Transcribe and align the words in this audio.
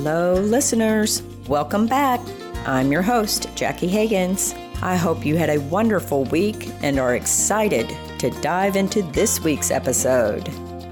Hello, 0.00 0.34
listeners. 0.34 1.24
Welcome 1.48 1.88
back. 1.88 2.20
I'm 2.64 2.92
your 2.92 3.02
host, 3.02 3.48
Jackie 3.56 3.88
Higgins. 3.88 4.54
I 4.80 4.94
hope 4.94 5.26
you 5.26 5.36
had 5.36 5.50
a 5.50 5.60
wonderful 5.62 6.22
week 6.26 6.70
and 6.82 7.00
are 7.00 7.16
excited 7.16 7.88
to 8.20 8.30
dive 8.40 8.76
into 8.76 9.02
this 9.02 9.40
week's 9.40 9.72
episode. 9.72 10.48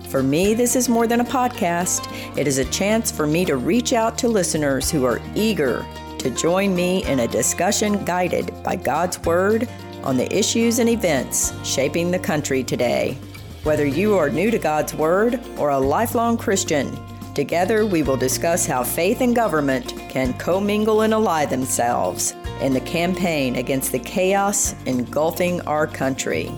For 0.09 0.25
me, 0.25 0.55
this 0.55 0.75
is 0.75 0.89
more 0.89 1.07
than 1.07 1.21
a 1.21 1.25
podcast. 1.25 2.11
It 2.37 2.49
is 2.49 2.59
a 2.59 2.65
chance 2.65 3.13
for 3.13 3.29
me 3.29 3.45
to 3.45 3.57
reach 3.57 3.93
out 3.93 4.19
to 4.19 4.29
listeners 4.29 4.91
who 4.91 5.05
are 5.05 5.23
eager 5.37 5.87
to 6.19 6.29
join 6.31 6.75
me 6.75 7.05
in 7.05 7.21
a 7.21 7.29
discussion 7.29 8.05
guided 8.05 8.61
by 8.65 8.75
God's 8.75 9.21
Word 9.21 9.69
on 10.03 10.17
the 10.17 10.37
issues 10.37 10.81
and 10.81 10.89
events 10.89 11.53
shaping 11.65 12.11
the 12.11 12.19
country 12.19 12.65
today. 12.65 13.17
Whether 13.63 13.87
you 13.87 14.19
are 14.19 14.31
new 14.31 14.51
to 14.51 14.59
God's 14.59 14.95
Word 14.95 15.41
or 15.59 15.71
a 15.71 15.79
lifelong 15.79 16.37
Christian, 16.37 16.93
together 17.37 17.85
we 17.85 18.03
will 18.03 18.17
discuss 18.17 18.67
how 18.67 18.83
faith 18.83 19.21
and 19.21 19.37
government 19.37 19.95
can 20.09 20.33
commingle 20.39 21.03
and 21.03 21.13
ally 21.13 21.45
themselves 21.45 22.35
in 22.63 22.73
the 22.73 22.81
campaign 22.81 23.57
against 23.57 23.93
the 23.93 23.99
chaos 23.99 24.75
engulfing 24.87 25.61
our 25.61 25.87
country. 25.87 26.51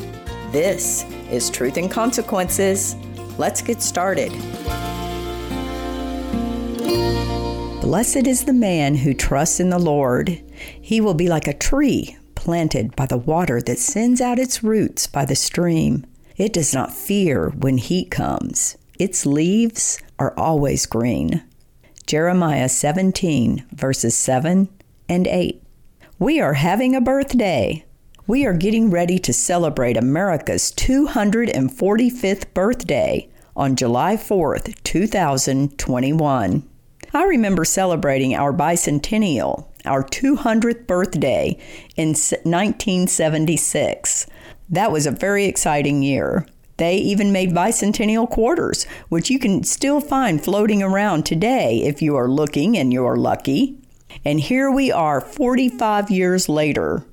This 0.53 1.05
is 1.31 1.51
Truth 1.51 1.77
and 1.79 1.91
Consequences. 1.91 2.95
Let's 3.37 3.61
get 3.61 3.83
started. 3.83 4.31
Blessed 7.81 8.29
is 8.29 8.45
the 8.45 8.53
man 8.53 8.95
who 8.95 9.15
trusts 9.15 9.59
in 9.59 9.71
the 9.71 9.79
Lord. 9.81 10.41
He 10.81 11.01
will 11.01 11.15
be 11.15 11.29
like 11.29 11.49
a 11.49 11.59
tree 11.59 12.17
planted 12.37 12.95
by 12.95 13.07
the 13.07 13.19
water 13.19 13.61
that 13.63 13.79
sends 13.79 14.21
out 14.21 14.39
its 14.39 14.63
roots 14.63 15.09
by 15.09 15.25
the 15.25 15.35
stream. 15.35 16.07
It 16.37 16.53
does 16.53 16.73
not 16.73 16.93
fear 16.93 17.51
when 17.51 17.79
heat 17.79 18.13
comes. 18.13 18.77
Its 18.99 19.25
leaves 19.25 20.01
are 20.19 20.35
always 20.37 20.85
green. 20.87 21.45
Jeremiah 22.07 22.69
17, 22.69 23.65
verses 23.71 24.17
7 24.17 24.69
and 25.09 25.27
8. 25.27 25.63
We 26.19 26.41
are 26.41 26.55
having 26.55 26.97
a 26.97 27.01
birthday. 27.01 27.85
We 28.27 28.45
are 28.45 28.55
getting 28.55 28.91
ready 28.91 29.21
to 29.21 29.33
celebrate 29.33 29.97
America's 29.97 30.73
245th 30.73 32.53
birthday 32.55 33.29
on 33.55 33.77
July 33.77 34.17
4th, 34.17 34.75
2021. 34.83 36.69
I 37.15 37.25
remember 37.25 37.65
celebrating 37.65 38.35
our 38.35 38.53
bicentennial, 38.53 39.69
our 39.85 40.03
200th 40.03 40.89
birthday 40.89 41.57
in 41.97 42.09
1976. 42.09 44.27
That 44.69 44.91
was 44.91 45.07
a 45.07 45.13
very 45.13 45.45
exciting 45.45 46.03
year. 46.03 46.45
They 46.79 46.97
even 46.97 47.33
made 47.33 47.51
bicentennial 47.51 48.31
quarters, 48.31 48.85
which 49.09 49.31
you 49.31 49.39
can 49.39 49.65
still 49.65 50.01
find 50.01 50.43
floating 50.43 50.81
around 50.83 51.27
today 51.27 51.83
if 51.83 52.01
you 52.01 52.15
are 52.17 52.29
looking 52.29 52.79
and 52.79 52.93
you're 52.93 53.17
lucky. 53.17 53.77
And 54.25 54.41
here 54.41 54.71
we 54.71 54.91
are 54.93 55.21
45 55.21 56.11
years 56.11 56.49
later. 56.49 57.05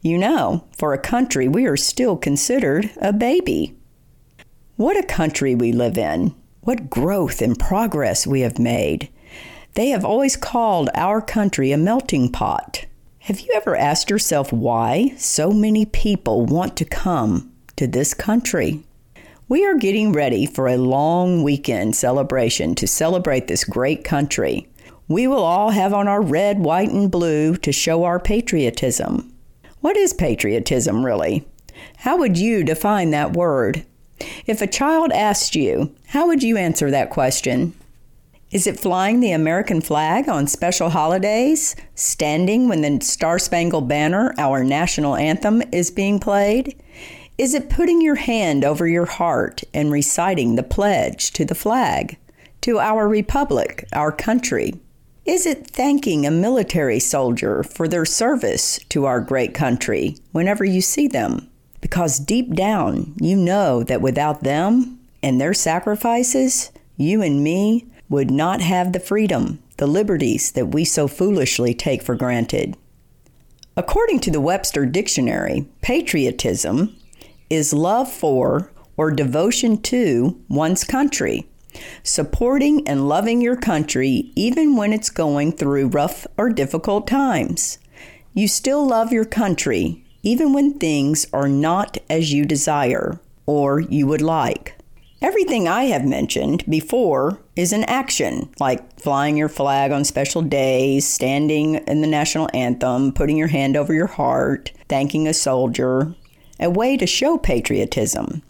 You 0.00 0.18
know, 0.18 0.64
for 0.76 0.92
a 0.92 0.98
country, 0.98 1.46
we 1.46 1.66
are 1.66 1.76
still 1.76 2.16
considered 2.16 2.90
a 3.00 3.12
baby. 3.12 3.76
What 4.76 4.96
a 4.96 5.06
country 5.06 5.54
we 5.54 5.72
live 5.72 5.96
in. 5.96 6.34
What 6.62 6.90
growth 6.90 7.40
and 7.40 7.56
progress 7.56 8.26
we 8.26 8.40
have 8.40 8.58
made. 8.58 9.08
They 9.74 9.90
have 9.90 10.04
always 10.04 10.36
called 10.36 10.90
our 10.94 11.20
country 11.20 11.70
a 11.70 11.76
melting 11.76 12.32
pot. 12.32 12.86
Have 13.20 13.38
you 13.38 13.52
ever 13.54 13.76
asked 13.76 14.10
yourself 14.10 14.52
why 14.52 15.14
so 15.16 15.52
many 15.52 15.86
people 15.86 16.44
want 16.44 16.76
to 16.78 16.84
come 16.84 17.52
to 17.76 17.86
this 17.86 18.14
country? 18.14 18.82
We 19.48 19.66
are 19.66 19.74
getting 19.74 20.12
ready 20.12 20.46
for 20.46 20.68
a 20.68 20.76
long 20.76 21.42
weekend 21.42 21.96
celebration 21.96 22.74
to 22.76 22.86
celebrate 22.86 23.48
this 23.48 23.64
great 23.64 24.04
country. 24.04 24.68
We 25.08 25.26
will 25.26 25.42
all 25.42 25.70
have 25.70 25.92
on 25.92 26.06
our 26.06 26.22
red, 26.22 26.60
white, 26.60 26.90
and 26.90 27.10
blue 27.10 27.56
to 27.56 27.72
show 27.72 28.04
our 28.04 28.20
patriotism. 28.20 29.34
What 29.80 29.96
is 29.96 30.14
patriotism, 30.14 31.04
really? 31.04 31.44
How 31.98 32.16
would 32.18 32.38
you 32.38 32.62
define 32.62 33.10
that 33.10 33.32
word? 33.32 33.84
If 34.46 34.62
a 34.62 34.66
child 34.68 35.10
asked 35.10 35.56
you, 35.56 35.92
how 36.06 36.28
would 36.28 36.42
you 36.42 36.56
answer 36.56 36.90
that 36.90 37.10
question? 37.10 37.74
Is 38.52 38.66
it 38.66 38.78
flying 38.78 39.20
the 39.20 39.32
American 39.32 39.80
flag 39.80 40.28
on 40.28 40.46
special 40.46 40.90
holidays, 40.90 41.74
standing 41.96 42.68
when 42.68 42.82
the 42.82 43.04
Star 43.04 43.38
Spangled 43.38 43.88
Banner, 43.88 44.34
our 44.38 44.62
national 44.62 45.16
anthem, 45.16 45.62
is 45.72 45.90
being 45.90 46.20
played? 46.20 46.80
Is 47.38 47.54
it 47.54 47.70
putting 47.70 48.02
your 48.02 48.16
hand 48.16 48.62
over 48.62 48.86
your 48.86 49.06
heart 49.06 49.62
and 49.72 49.90
reciting 49.90 50.54
the 50.54 50.62
pledge 50.62 51.30
to 51.32 51.46
the 51.46 51.54
flag, 51.54 52.18
to 52.60 52.78
our 52.78 53.08
republic, 53.08 53.88
our 53.94 54.12
country? 54.12 54.74
Is 55.24 55.46
it 55.46 55.66
thanking 55.66 56.26
a 56.26 56.30
military 56.30 56.98
soldier 56.98 57.62
for 57.62 57.88
their 57.88 58.04
service 58.04 58.78
to 58.90 59.06
our 59.06 59.20
great 59.20 59.54
country 59.54 60.16
whenever 60.32 60.64
you 60.64 60.82
see 60.82 61.08
them? 61.08 61.48
Because 61.80 62.18
deep 62.18 62.54
down, 62.54 63.14
you 63.20 63.34
know 63.34 63.82
that 63.82 64.02
without 64.02 64.42
them 64.42 65.00
and 65.22 65.40
their 65.40 65.54
sacrifices, 65.54 66.70
you 66.98 67.22
and 67.22 67.42
me 67.42 67.86
would 68.10 68.30
not 68.30 68.60
have 68.60 68.92
the 68.92 69.00
freedom, 69.00 69.62
the 69.78 69.86
liberties 69.86 70.52
that 70.52 70.66
we 70.66 70.84
so 70.84 71.08
foolishly 71.08 71.72
take 71.72 72.02
for 72.02 72.14
granted. 72.14 72.76
According 73.74 74.20
to 74.20 74.30
the 74.30 74.40
Webster 74.40 74.84
Dictionary, 74.84 75.66
patriotism 75.80 76.94
is 77.52 77.74
love 77.74 78.10
for 78.10 78.72
or 78.96 79.10
devotion 79.10 79.76
to 79.76 80.42
one's 80.48 80.84
country, 80.84 81.46
supporting 82.02 82.88
and 82.88 83.06
loving 83.06 83.42
your 83.42 83.56
country 83.56 84.32
even 84.34 84.74
when 84.74 84.90
it's 84.90 85.10
going 85.10 85.52
through 85.52 85.86
rough 85.88 86.26
or 86.38 86.48
difficult 86.48 87.06
times. 87.06 87.78
You 88.32 88.48
still 88.48 88.86
love 88.86 89.12
your 89.12 89.26
country 89.26 90.02
even 90.22 90.54
when 90.54 90.78
things 90.78 91.26
are 91.30 91.48
not 91.48 91.98
as 92.08 92.32
you 92.32 92.46
desire 92.46 93.20
or 93.44 93.80
you 93.80 94.06
would 94.06 94.22
like. 94.22 94.78
Everything 95.20 95.68
I 95.68 95.84
have 95.84 96.06
mentioned 96.06 96.64
before 96.66 97.38
is 97.54 97.74
an 97.74 97.84
action, 97.84 98.48
like 98.58 98.98
flying 98.98 99.36
your 99.36 99.50
flag 99.50 99.92
on 99.92 100.04
special 100.04 100.40
days, 100.40 101.06
standing 101.06 101.74
in 101.74 102.00
the 102.00 102.08
national 102.08 102.48
anthem, 102.54 103.12
putting 103.12 103.36
your 103.36 103.48
hand 103.48 103.76
over 103.76 103.92
your 103.92 104.06
heart, 104.06 104.72
thanking 104.88 105.28
a 105.28 105.34
soldier, 105.34 106.14
a 106.60 106.70
way 106.70 106.96
to 106.96 107.06
show 107.06 107.38
patriotism. 107.38 108.42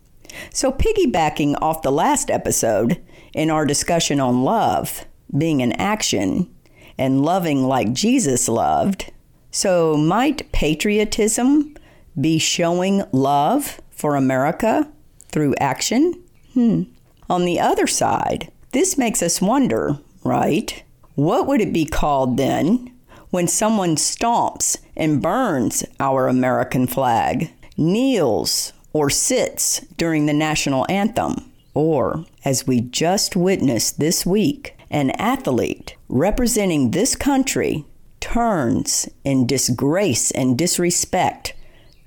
So, 0.50 0.72
piggybacking 0.72 1.56
off 1.60 1.82
the 1.82 1.92
last 1.92 2.30
episode 2.30 3.02
in 3.34 3.50
our 3.50 3.66
discussion 3.66 4.20
on 4.20 4.44
love 4.44 5.04
being 5.36 5.62
an 5.62 5.72
action 5.72 6.52
and 6.98 7.24
loving 7.24 7.64
like 7.64 7.92
Jesus 7.92 8.48
loved, 8.48 9.10
so 9.50 9.96
might 9.96 10.50
patriotism 10.52 11.76
be 12.20 12.38
showing 12.38 13.02
love 13.12 13.80
for 13.90 14.16
America 14.16 14.90
through 15.28 15.54
action? 15.60 16.22
Hmm. 16.54 16.82
On 17.30 17.44
the 17.44 17.60
other 17.60 17.86
side, 17.86 18.50
this 18.72 18.98
makes 18.98 19.22
us 19.22 19.40
wonder, 19.40 19.98
right? 20.24 20.82
What 21.14 21.46
would 21.46 21.60
it 21.60 21.72
be 21.72 21.84
called 21.84 22.36
then 22.36 22.92
when 23.30 23.48
someone 23.48 23.96
stomps 23.96 24.76
and 24.96 25.22
burns 25.22 25.84
our 25.98 26.28
American 26.28 26.86
flag, 26.86 27.50
kneels 27.76 28.72
or 28.92 29.10
sits 29.10 29.80
during 29.96 30.26
the 30.26 30.32
national 30.32 30.86
anthem? 30.88 31.50
Or, 31.74 32.26
as 32.44 32.66
we 32.66 32.80
just 32.80 33.34
witnessed 33.34 33.98
this 33.98 34.26
week, 34.26 34.76
an 34.90 35.10
athlete 35.12 35.96
representing 36.08 36.90
this 36.90 37.16
country 37.16 37.84
turns 38.20 39.08
in 39.24 39.46
disgrace 39.46 40.30
and 40.30 40.56
disrespect 40.58 41.54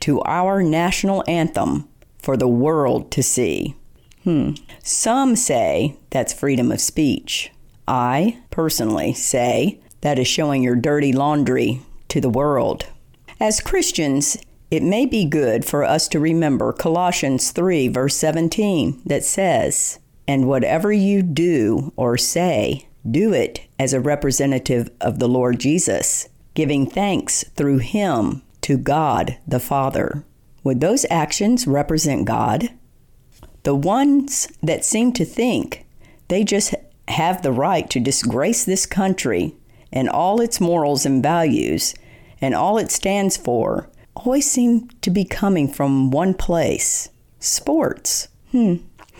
to 0.01 0.21
our 0.21 0.61
national 0.61 1.23
anthem 1.27 1.87
for 2.19 2.37
the 2.37 2.47
world 2.47 3.11
to 3.11 3.23
see. 3.23 3.75
Hmm. 4.23 4.51
Some 4.83 5.35
say 5.35 5.97
that's 6.09 6.33
freedom 6.33 6.71
of 6.71 6.79
speech. 6.79 7.51
I 7.87 8.39
personally 8.49 9.13
say 9.13 9.79
that 10.01 10.17
is 10.17 10.27
showing 10.27 10.63
your 10.63 10.75
dirty 10.75 11.11
laundry 11.11 11.81
to 12.09 12.21
the 12.21 12.29
world. 12.29 12.85
As 13.39 13.59
Christians, 13.59 14.37
it 14.71 14.83
may 14.83 15.05
be 15.05 15.25
good 15.25 15.63
for 15.63 15.83
us 15.83 16.07
to 16.09 16.19
remember 16.19 16.73
Colossians 16.73 17.51
3, 17.51 17.87
verse 17.87 18.15
17, 18.15 19.01
that 19.05 19.23
says, 19.23 19.99
And 20.27 20.47
whatever 20.47 20.91
you 20.91 21.21
do 21.21 21.93
or 21.95 22.17
say, 22.17 22.87
do 23.09 23.33
it 23.33 23.61
as 23.77 23.93
a 23.93 23.99
representative 23.99 24.89
of 24.99 25.19
the 25.19 25.27
Lord 25.27 25.59
Jesus, 25.59 26.29
giving 26.55 26.89
thanks 26.89 27.43
through 27.55 27.77
him 27.77 28.41
to 28.61 28.77
God 28.77 29.37
the 29.47 29.59
Father. 29.59 30.25
Would 30.63 30.81
those 30.81 31.05
actions 31.11 31.67
represent 31.67 32.25
God? 32.25 32.69
The 33.61 33.75
ones 33.75 34.47
that 34.63 34.83
seem 34.83 35.13
to 35.13 35.25
think 35.25 35.85
they 36.27 36.43
just 36.43 36.73
have 37.07 37.43
the 37.43 37.51
right 37.51 37.87
to 37.91 37.99
disgrace 37.99 38.65
this 38.65 38.87
country 38.87 39.55
and 39.91 40.09
all 40.09 40.41
its 40.41 40.59
morals 40.59 41.05
and 41.05 41.21
values 41.21 41.93
and 42.41 42.55
all 42.55 42.79
it 42.79 42.91
stands 42.91 43.37
for 43.37 43.89
always 44.15 44.49
seem 44.49 44.89
to 45.01 45.09
be 45.09 45.25
coming 45.25 45.67
from 45.67 46.11
one 46.11 46.33
place 46.33 47.09
sports. 47.39 48.27
Hmm. 48.51 48.77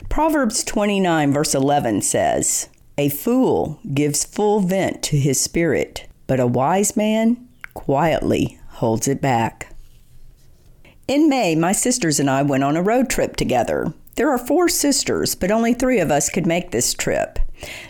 Proverbs 0.10 0.64
29, 0.64 1.34
verse 1.34 1.54
11 1.56 2.02
says, 2.02 2.70
A 2.98 3.10
fool 3.10 3.80
gives 3.94 4.26
full 4.26 4.60
vent 4.60 5.04
to 5.04 5.18
his 5.18 5.40
spirit, 5.40 6.08
but 6.28 6.40
a 6.40 6.48
wise 6.48 6.96
man 6.96 7.48
quietly 7.74 8.60
holds 8.68 9.08
it 9.08 9.22
back. 9.22 9.74
In 11.08 11.30
May, 11.30 11.56
my 11.56 11.72
sisters 11.72 12.20
and 12.20 12.30
I 12.30 12.42
went 12.42 12.64
on 12.64 12.76
a 12.76 12.82
road 12.82 13.10
trip 13.10 13.36
together. 13.36 13.94
There 14.16 14.32
are 14.32 14.38
four 14.38 14.70
sisters, 14.70 15.36
but 15.36 15.52
only 15.52 15.74
three 15.74 16.00
of 16.00 16.10
us 16.10 16.30
could 16.30 16.48
make 16.48 16.72
this 16.72 16.94
trip. 16.94 17.38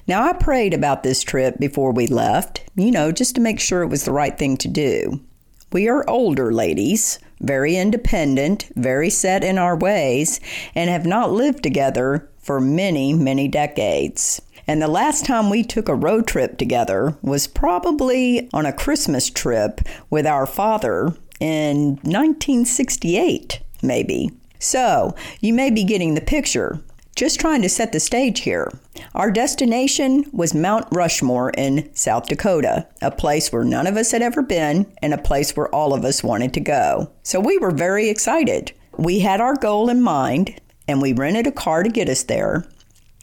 Now, 0.08 0.28
I 0.28 0.34
prayed 0.34 0.74
about 0.74 1.04
this 1.04 1.24
trip 1.24 1.58
before 1.60 1.92
we 1.92 2.08
left, 2.08 2.64
you 2.76 2.92
know, 2.92 3.12
just 3.12 3.36
to 3.36 3.42
make 3.42 3.60
sure 3.60 3.84
it 3.84 3.90
was 3.90 4.06
the 4.06 4.12
right 4.12 4.38
thing 4.38 4.58
to 4.58 4.68
do. 4.68 5.22
We 5.72 5.88
are 5.88 6.10
older 6.10 6.54
ladies, 6.54 7.20
very 7.40 7.76
independent, 7.76 8.70
very 8.76 9.10
set 9.10 9.44
in 9.44 9.58
our 9.58 9.76
ways, 9.76 10.40
and 10.74 10.90
have 10.90 11.06
not 11.06 11.32
lived 11.32 11.64
together 11.64 12.30
for 12.38 12.62
many, 12.62 13.14
many 13.14 13.48
decades. 13.48 14.42
And 14.68 14.82
the 14.82 14.88
last 14.88 15.26
time 15.26 15.50
we 15.50 15.64
took 15.64 15.90
a 15.90 15.96
road 15.96 16.28
trip 16.28 16.58
together 16.58 17.18
was 17.22 17.48
probably 17.48 18.50
on 18.54 18.66
a 18.66 18.74
Christmas 18.74 19.30
trip 19.30 19.82
with 20.10 20.26
our 20.26 20.46
father 20.46 21.14
in 21.40 21.96
1968, 22.04 23.62
maybe. 23.82 24.32
So, 24.60 25.16
you 25.42 25.54
may 25.54 25.70
be 25.70 25.84
getting 25.84 26.16
the 26.16 26.22
picture. 26.22 26.82
Just 27.16 27.40
trying 27.40 27.62
to 27.62 27.70
set 27.70 27.94
the 27.94 28.02
stage 28.02 28.42
here. 28.42 28.70
Our 29.14 29.32
destination 29.32 30.26
was 30.34 30.54
Mount 30.54 30.86
Rushmore 30.92 31.52
in 31.52 31.90
South 31.96 32.28
Dakota, 32.28 32.90
a 33.02 33.10
place 33.10 33.54
where 33.54 33.64
none 33.64 33.88
of 33.88 33.96
us 33.96 34.12
had 34.12 34.22
ever 34.22 34.42
been 34.42 34.94
and 35.02 35.14
a 35.14 35.18
place 35.18 35.56
where 35.56 35.74
all 35.74 35.94
of 35.94 36.04
us 36.04 36.26
wanted 36.26 36.54
to 36.56 36.60
go. 36.60 37.10
So 37.24 37.40
we 37.40 37.58
were 37.58 37.72
very 37.72 38.10
excited. 38.10 38.74
We 38.98 39.20
had 39.20 39.40
our 39.40 39.56
goal 39.56 39.90
in 39.90 40.02
mind 40.02 40.60
and 40.90 41.02
we 41.02 41.14
rented 41.14 41.48
a 41.48 41.54
car 41.54 41.84
to 41.84 41.90
get 41.90 42.10
us 42.10 42.24
there 42.24 42.66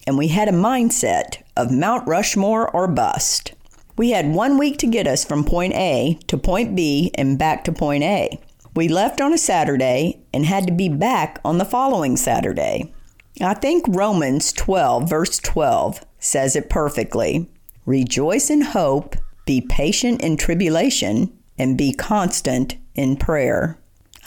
and 0.07 0.17
we 0.17 0.29
had 0.29 0.49
a 0.49 0.53
mindset 0.53 1.43
of 1.55 1.71
Mount 1.71 2.09
Rushmore 2.09 2.71
or 2.71 2.89
bust. 2.89 3.53
We 3.99 4.13
had 4.13 4.33
one 4.33 4.57
week 4.57 4.79
to 4.79 4.87
get 4.87 5.07
us 5.07 5.23
from 5.23 5.45
point 5.45 5.75
A 5.75 6.19
to 6.29 6.39
point 6.39 6.75
B 6.75 7.11
and 7.17 7.39
back 7.39 7.63
to 7.65 7.73
point 7.73 8.05
A. 8.05 8.41
We 8.75 8.89
left 8.89 9.21
on 9.21 9.35
a 9.35 9.39
Saturday 9.39 10.23
and 10.33 10.47
had 10.47 10.67
to 10.67 10.73
be 10.73 10.89
back 10.89 11.41
on 11.45 11.59
the 11.59 11.67
following 11.67 12.17
Saturday. 12.17 12.95
I 13.41 13.55
think 13.55 13.85
Romans 13.89 14.53
12, 14.53 15.09
verse 15.09 15.39
12, 15.39 16.05
says 16.19 16.55
it 16.55 16.69
perfectly 16.69 17.49
Rejoice 17.87 18.51
in 18.51 18.61
hope, 18.61 19.17
be 19.47 19.61
patient 19.61 20.23
in 20.23 20.37
tribulation, 20.37 21.37
and 21.59 21.79
be 21.79 21.93
constant 21.93 22.77
in 22.95 23.17
prayer. 23.17 23.79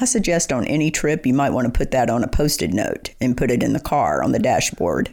I 0.02 0.06
suggest 0.06 0.52
on 0.52 0.66
any 0.66 0.92
trip 0.92 1.26
you 1.26 1.34
might 1.34 1.52
want 1.52 1.66
to 1.72 1.78
put 1.78 1.92
that 1.92 2.10
on 2.10 2.24
a 2.24 2.28
post 2.28 2.62
it 2.62 2.74
note 2.74 3.12
and 3.22 3.38
put 3.38 3.52
it 3.52 3.64
in 3.64 3.74
the 3.74 3.80
car 3.80 4.22
on 4.22 4.34
the 4.34 4.40
dashboard. 4.40 5.10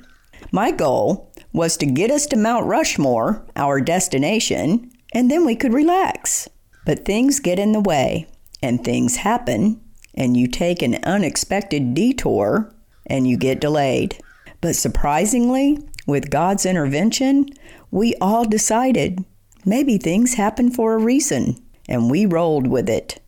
My 0.50 0.72
goal 0.72 1.30
was 1.52 1.76
to 1.76 1.86
get 1.86 2.10
us 2.10 2.26
to 2.26 2.36
Mount 2.36 2.66
Rushmore, 2.66 3.46
our 3.54 3.80
destination, 3.80 4.90
and 5.12 5.30
then 5.30 5.44
we 5.44 5.54
could 5.54 5.72
relax. 5.72 6.48
But 6.84 7.04
things 7.04 7.38
get 7.38 7.60
in 7.60 7.72
the 7.72 7.80
way, 7.80 8.26
and 8.60 8.82
things 8.82 9.16
happen, 9.16 9.80
and 10.14 10.36
you 10.36 10.48
take 10.48 10.82
an 10.82 10.98
unexpected 11.04 11.94
detour 11.94 12.74
and 13.06 13.26
you 13.26 13.36
get 13.36 13.60
delayed. 13.60 14.18
But 14.60 14.76
surprisingly, 14.76 15.78
with 16.06 16.30
God's 16.30 16.66
intervention, 16.66 17.48
we 17.90 18.14
all 18.20 18.44
decided 18.44 19.24
maybe 19.64 19.98
things 19.98 20.34
happen 20.34 20.70
for 20.70 20.94
a 20.94 20.98
reason, 20.98 21.56
and 21.88 22.10
we 22.10 22.26
rolled 22.26 22.66
with 22.66 22.88
it. 22.88 23.20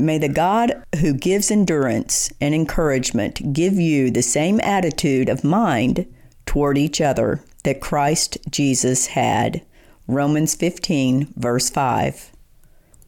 May 0.00 0.18
the 0.18 0.28
God 0.28 0.84
who 1.00 1.12
gives 1.12 1.50
endurance 1.50 2.32
and 2.40 2.54
encouragement 2.54 3.52
give 3.52 3.74
you 3.74 4.10
the 4.10 4.22
same 4.22 4.60
attitude 4.60 5.28
of 5.28 5.42
mind 5.42 6.06
toward 6.46 6.78
each 6.78 7.00
other 7.00 7.44
that 7.64 7.80
Christ 7.80 8.38
Jesus 8.50 9.08
had. 9.08 9.62
Romans 10.06 10.54
15, 10.54 11.34
verse 11.36 11.68
5. 11.68 12.32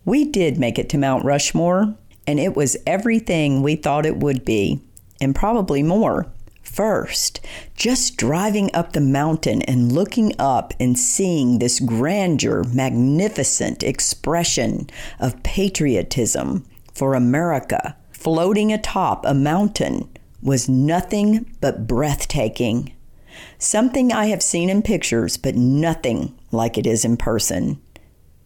We 0.04 0.24
did 0.24 0.58
make 0.58 0.78
it 0.78 0.88
to 0.90 0.98
Mount 0.98 1.24
Rushmore, 1.24 1.94
and 2.26 2.40
it 2.40 2.56
was 2.56 2.76
everything 2.86 3.62
we 3.62 3.76
thought 3.76 4.04
it 4.04 4.16
would 4.16 4.44
be, 4.44 4.80
and 5.20 5.34
probably 5.34 5.82
more. 5.82 6.26
First, 6.62 7.40
just 7.74 8.16
driving 8.16 8.70
up 8.74 8.92
the 8.92 9.00
mountain 9.00 9.62
and 9.62 9.92
looking 9.92 10.32
up 10.38 10.72
and 10.78 10.98
seeing 10.98 11.58
this 11.58 11.80
grandeur, 11.80 12.64
magnificent 12.64 13.82
expression 13.82 14.88
of 15.18 15.42
patriotism 15.42 16.64
for 16.92 17.14
America 17.14 17.96
floating 18.20 18.70
atop 18.70 19.24
a 19.24 19.32
mountain 19.32 20.06
was 20.42 20.68
nothing 20.68 21.50
but 21.60 21.86
breathtaking. 21.86 22.92
Something 23.58 24.12
I 24.12 24.26
have 24.26 24.42
seen 24.42 24.68
in 24.68 24.82
pictures, 24.82 25.38
but 25.38 25.54
nothing 25.54 26.38
like 26.52 26.76
it 26.76 26.86
is 26.86 27.04
in 27.04 27.16
person. 27.16 27.80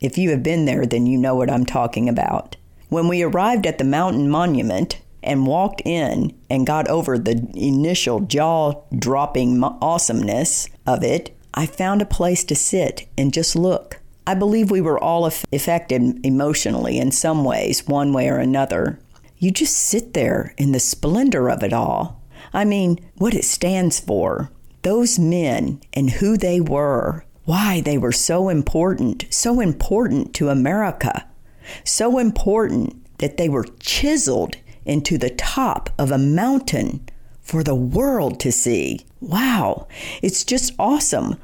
If 0.01 0.17
you 0.17 0.31
have 0.31 0.43
been 0.43 0.65
there, 0.65 0.87
then 0.87 1.07
you 1.07 1.19
know 1.19 1.35
what 1.35 1.51
I'm 1.51 1.67
talking 1.67 2.09
about. 2.09 2.57
When 2.89 3.09
we 3.09 3.23
arrived 3.23 3.67
at 3.67 3.79
the 3.79 3.85
mountain 3.85 4.31
monument 4.31 5.01
and 5.25 5.47
walked 5.47 5.83
in 5.85 6.33
and 6.49 6.67
got 6.67 6.89
over 6.89 7.19
the 7.19 7.51
initial 7.55 8.21
jaw 8.21 8.83
dropping 8.97 9.63
awesomeness 9.63 10.69
of 10.87 11.03
it, 11.03 11.37
I 11.53 11.67
found 11.67 12.03
a 12.03 12.07
place 12.07 12.45
to 12.45 12.55
sit 12.55 13.09
and 13.17 13.33
just 13.33 13.57
look. 13.57 14.01
I 14.27 14.35
believe 14.35 14.71
we 14.71 14.81
were 14.81 14.99
all 14.99 15.27
affected 15.27 16.25
emotionally 16.25 16.99
in 16.99 17.13
some 17.13 17.45
ways, 17.45 17.87
one 17.87 18.13
way 18.13 18.29
or 18.29 18.39
another. 18.39 18.99
You 19.39 19.51
just 19.51 19.77
sit 19.77 20.15
there 20.15 20.55
in 20.57 20.73
the 20.73 20.81
splendor 20.81 21.51
of 21.51 21.63
it 21.63 21.73
all. 21.73 22.23
I 22.53 22.65
mean, 22.65 22.99
what 23.17 23.35
it 23.35 23.45
stands 23.45 24.01
for, 24.01 24.51
those 24.83 25.19
men 25.19 25.81
and 25.93 26.11
who 26.11 26.37
they 26.37 26.61
were, 26.61 27.25
why 27.45 27.81
they 27.83 27.99
were 27.99 28.13
so 28.13 28.49
important, 28.49 29.27
so 29.31 29.61
important 29.61 30.35
to 30.35 30.49
America, 30.49 31.27
so 31.85 32.19
important 32.19 33.19
that 33.19 33.37
they 33.37 33.49
were 33.49 33.67
chiseled 33.81 34.57
into 34.85 35.19
the 35.19 35.31
top 35.31 35.91
of 35.99 36.11
a 36.11 36.19
mountain 36.19 37.09
for 37.41 37.63
the 37.63 37.75
world 37.75 38.41
to 38.41 38.53
see. 38.53 39.07
Wow, 39.21 39.87
it's 40.23 40.45
just 40.45 40.73
awesome. 40.79 41.37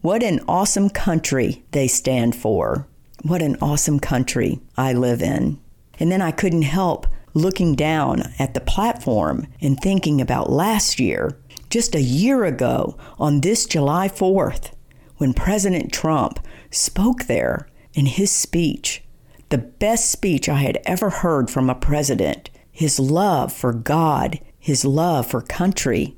What 0.00 0.22
an 0.22 0.40
awesome 0.48 0.90
country 0.90 1.64
they 1.70 1.88
stand 1.88 2.34
for. 2.34 2.86
What 3.22 3.42
an 3.42 3.56
awesome 3.60 4.00
country 4.00 4.60
I 4.76 4.92
live 4.92 5.22
in. 5.22 5.60
And 6.00 6.10
then 6.10 6.22
I 6.22 6.32
couldn't 6.32 6.62
help 6.62 7.06
looking 7.34 7.74
down 7.74 8.22
at 8.38 8.54
the 8.54 8.60
platform 8.60 9.46
and 9.60 9.78
thinking 9.78 10.20
about 10.20 10.50
last 10.50 10.98
year 10.98 11.38
just 11.72 11.94
a 11.94 12.02
year 12.02 12.44
ago, 12.44 12.98
on 13.18 13.40
this 13.40 13.64
July 13.64 14.06
4th, 14.06 14.72
when 15.16 15.32
President 15.32 15.90
Trump 15.90 16.38
spoke 16.70 17.24
there 17.24 17.66
in 17.94 18.04
his 18.04 18.30
speech, 18.30 19.02
the 19.48 19.56
best 19.56 20.10
speech 20.10 20.50
I 20.50 20.56
had 20.56 20.78
ever 20.84 21.08
heard 21.08 21.50
from 21.50 21.70
a 21.70 21.74
president, 21.74 22.50
his 22.72 22.98
love 22.98 23.52
for 23.52 23.72
God, 23.72 24.40
his 24.58 24.84
love 24.84 25.28
for 25.28 25.40
country, 25.40 26.16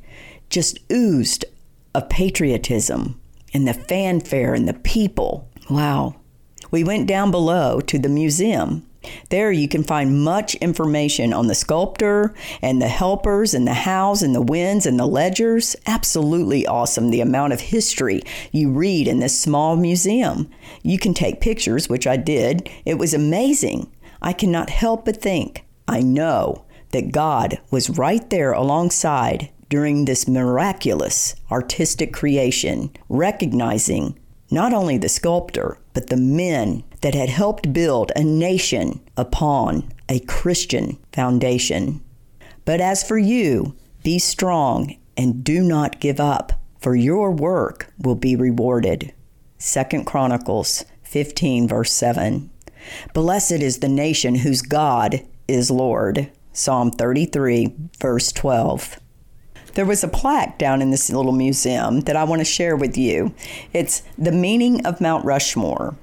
just 0.49 0.79
oozed 0.91 1.45
of 1.95 2.09
patriotism 2.09 3.21
and 3.53 3.69
the 3.69 3.75
fanfare 3.75 4.55
and 4.55 4.67
the 4.67 4.75
people. 4.75 5.51
Wow. 5.69 6.17
We 6.71 6.83
went 6.83 7.07
down 7.07 7.31
below 7.31 7.81
to 7.81 7.99
the 7.99 8.09
museum 8.09 8.87
there 9.31 9.53
you 9.53 9.69
can 9.69 9.83
find 9.83 10.23
much 10.23 10.55
information 10.57 11.33
on 11.33 11.47
the 11.47 11.55
sculptor 11.55 12.35
and 12.63 12.81
the 12.81 12.89
helpers 12.89 13.55
and 13.55 13.67
the 13.67 13.75
hows 13.75 14.23
and 14.23 14.35
the 14.35 14.43
winds 14.43 14.87
and 14.87 14.99
the 14.99 15.07
ledgers. 15.07 15.77
Absolutely 15.87 16.67
awesome 16.67 17.11
the 17.11 17.21
amount 17.21 17.53
of 17.53 17.61
history 17.61 18.23
you 18.53 18.71
read 18.71 19.09
in 19.09 19.19
this 19.19 19.39
small 19.39 19.77
museum. 19.77 20.51
You 20.83 20.99
can 20.99 21.15
take 21.15 21.41
pictures, 21.41 21.89
which 21.89 22.07
I 22.07 22.17
did. 22.17 22.69
It 22.85 22.99
was 22.99 23.15
amazing. 23.15 23.91
I 24.23 24.33
cannot 24.33 24.71
help 24.71 25.05
but 25.05 25.21
think, 25.21 25.65
I 25.87 26.01
know 26.01 26.65
that 26.93 27.13
God 27.13 27.59
was 27.71 27.91
right 27.91 28.29
there 28.31 28.53
alongside 28.53 29.51
during 29.69 30.05
this 30.05 30.29
miraculous 30.29 31.35
artistic 31.51 32.13
creation, 32.13 32.91
recognizing 33.09 34.19
not 34.51 34.73
only 34.73 34.99
the 34.99 35.09
sculptor, 35.09 35.79
but 35.95 36.09
the 36.09 36.17
men 36.17 36.85
that 37.01 37.15
had 37.15 37.29
helped 37.29 37.73
build 37.73 38.13
a 38.15 38.23
nation 38.23 39.01
upon 39.17 39.93
a 40.09 40.21
Christian 40.21 40.99
foundation. 41.13 42.01
But 42.65 42.81
as 42.81 43.03
for 43.03 43.19
you, 43.19 43.75
be 44.03 44.19
strong 44.19 44.97
and 45.17 45.43
do 45.43 45.63
not 45.63 46.01
give 46.01 46.21
up, 46.21 46.53
for 46.79 46.95
your 46.95 47.31
work 47.31 47.93
will 47.99 48.15
be 48.15 48.37
rewarded. 48.37 49.13
2 49.59 50.05
Chronicles 50.05 50.85
15, 51.03 51.67
verse 51.69 51.93
7. 51.93 52.51
Blessed 53.13 53.53
is 53.53 53.79
the 53.79 53.89
nation 53.89 54.37
whose 54.37 54.63
God 54.63 55.27
is 55.49 55.71
Lord. 55.71 56.31
Psalm 56.53 56.91
33, 56.91 57.75
verse 57.99 58.33
12. 58.33 59.01
There 59.75 59.85
was 59.85 60.05
a 60.05 60.09
plaque 60.09 60.57
down 60.57 60.81
in 60.81 60.91
this 60.91 61.11
little 61.11 61.33
museum 61.33 62.03
that 62.03 62.15
I 62.15 62.23
want 62.23 62.41
to 62.41 62.45
share 62.45 62.77
with 62.77 62.97
you. 62.97 63.35
It's 63.73 64.03
The 64.17 64.31
Meaning 64.31 64.87
of 64.87 65.01
Mount 65.01 65.25
Rushmore. 65.25 65.97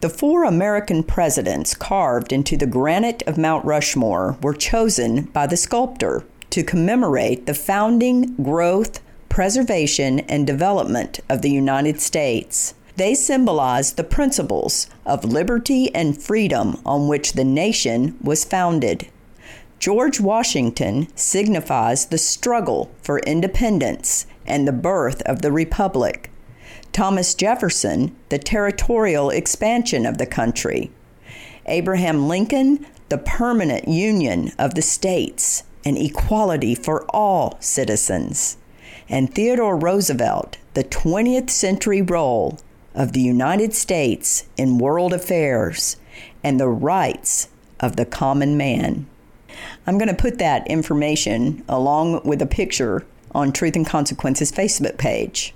The 0.00 0.08
four 0.08 0.44
American 0.44 1.02
presidents 1.02 1.74
carved 1.74 2.32
into 2.32 2.56
the 2.56 2.66
granite 2.66 3.22
of 3.26 3.38
Mount 3.38 3.64
Rushmore 3.64 4.38
were 4.42 4.54
chosen 4.54 5.24
by 5.24 5.46
the 5.46 5.56
sculptor 5.56 6.24
to 6.50 6.62
commemorate 6.62 7.46
the 7.46 7.54
founding, 7.54 8.34
growth, 8.36 9.00
preservation, 9.28 10.20
and 10.20 10.46
development 10.46 11.20
of 11.28 11.42
the 11.42 11.50
United 11.50 12.00
States. 12.00 12.74
They 12.96 13.14
symbolize 13.14 13.94
the 13.94 14.04
principles 14.04 14.86
of 15.04 15.24
liberty 15.24 15.92
and 15.94 16.20
freedom 16.20 16.80
on 16.86 17.08
which 17.08 17.32
the 17.32 17.44
nation 17.44 18.16
was 18.22 18.44
founded. 18.44 19.08
George 19.80 20.20
Washington 20.20 21.08
signifies 21.16 22.06
the 22.06 22.18
struggle 22.18 22.90
for 23.02 23.18
independence 23.20 24.26
and 24.46 24.66
the 24.66 24.72
birth 24.72 25.22
of 25.22 25.42
the 25.42 25.50
Republic. 25.50 26.30
Thomas 26.92 27.34
Jefferson, 27.34 28.14
the 28.28 28.38
territorial 28.38 29.28
expansion 29.30 30.06
of 30.06 30.18
the 30.18 30.26
country. 30.26 30.92
Abraham 31.66 32.28
Lincoln, 32.28 32.86
the 33.08 33.18
permanent 33.18 33.88
union 33.88 34.52
of 34.58 34.74
the 34.74 34.82
states 34.82 35.64
and 35.84 35.98
equality 35.98 36.74
for 36.74 37.04
all 37.10 37.56
citizens. 37.60 38.56
And 39.08 39.34
Theodore 39.34 39.76
Roosevelt, 39.76 40.56
the 40.74 40.84
20th 40.84 41.50
century 41.50 42.00
role 42.00 42.58
of 42.94 43.12
the 43.12 43.20
United 43.20 43.74
States 43.74 44.44
in 44.56 44.78
world 44.78 45.12
affairs 45.12 45.96
and 46.42 46.58
the 46.60 46.68
rights 46.68 47.48
of 47.80 47.96
the 47.96 48.06
common 48.06 48.56
man. 48.56 49.06
I'm 49.86 49.98
going 49.98 50.08
to 50.08 50.14
put 50.14 50.38
that 50.38 50.66
information 50.66 51.64
along 51.68 52.22
with 52.24 52.40
a 52.40 52.46
picture 52.46 53.04
on 53.32 53.52
Truth 53.52 53.76
and 53.76 53.86
Consequences 53.86 54.52
Facebook 54.52 54.96
page. 54.96 55.54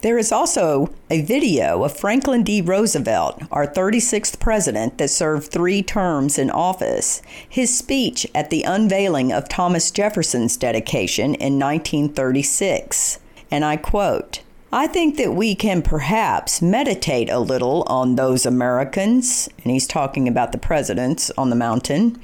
There 0.00 0.16
is 0.18 0.30
also 0.30 0.94
a 1.10 1.22
video 1.22 1.82
of 1.82 1.96
Franklin 1.96 2.44
D. 2.44 2.60
Roosevelt, 2.60 3.42
our 3.50 3.66
36th 3.66 4.38
president 4.38 4.98
that 4.98 5.08
served 5.08 5.50
three 5.50 5.82
terms 5.82 6.38
in 6.38 6.50
office, 6.50 7.20
his 7.48 7.76
speech 7.76 8.24
at 8.32 8.50
the 8.50 8.62
unveiling 8.62 9.32
of 9.32 9.48
Thomas 9.48 9.90
Jefferson's 9.90 10.56
dedication 10.56 11.34
in 11.34 11.58
1936. 11.58 13.18
And 13.50 13.64
I 13.64 13.76
quote, 13.76 14.42
I 14.70 14.86
think 14.86 15.16
that 15.16 15.32
we 15.32 15.54
can 15.54 15.80
perhaps 15.80 16.60
meditate 16.60 17.30
a 17.30 17.38
little 17.38 17.84
on 17.84 18.16
those 18.16 18.44
Americans, 18.44 19.48
and 19.62 19.72
he's 19.72 19.86
talking 19.86 20.28
about 20.28 20.52
the 20.52 20.58
presidents 20.58 21.30
on 21.38 21.48
the 21.48 21.56
mountain. 21.56 22.20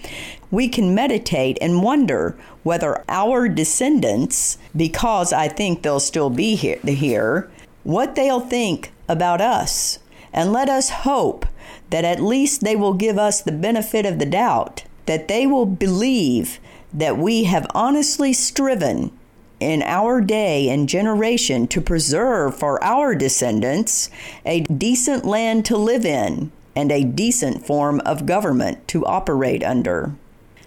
We 0.50 0.68
can 0.68 0.94
meditate 0.94 1.56
and 1.62 1.82
wonder 1.82 2.36
whether 2.62 3.02
our 3.08 3.48
descendants, 3.48 4.58
because 4.76 5.32
I 5.32 5.48
think 5.48 5.80
they'll 5.80 6.00
still 6.00 6.28
be 6.28 6.54
here, 6.54 6.78
here 6.84 7.50
what 7.82 8.14
they'll 8.14 8.40
think 8.40 8.92
about 9.08 9.40
us. 9.40 9.98
And 10.30 10.52
let 10.52 10.68
us 10.68 10.90
hope 10.90 11.46
that 11.88 12.04
at 12.04 12.20
least 12.20 12.60
they 12.60 12.76
will 12.76 12.92
give 12.92 13.18
us 13.18 13.40
the 13.40 13.52
benefit 13.52 14.04
of 14.04 14.18
the 14.18 14.26
doubt, 14.26 14.84
that 15.06 15.28
they 15.28 15.46
will 15.46 15.66
believe 15.66 16.60
that 16.92 17.16
we 17.16 17.44
have 17.44 17.66
honestly 17.74 18.34
striven 18.34 19.12
in 19.60 19.82
our 19.82 20.20
day 20.20 20.68
and 20.68 20.88
generation 20.88 21.66
to 21.68 21.80
preserve 21.80 22.56
for 22.56 22.82
our 22.82 23.14
descendants 23.14 24.10
a 24.44 24.60
decent 24.60 25.24
land 25.24 25.64
to 25.66 25.76
live 25.76 26.04
in 26.04 26.50
and 26.76 26.90
a 26.90 27.04
decent 27.04 27.64
form 27.66 28.00
of 28.00 28.26
government 28.26 28.86
to 28.88 29.06
operate 29.06 29.62
under. 29.62 30.12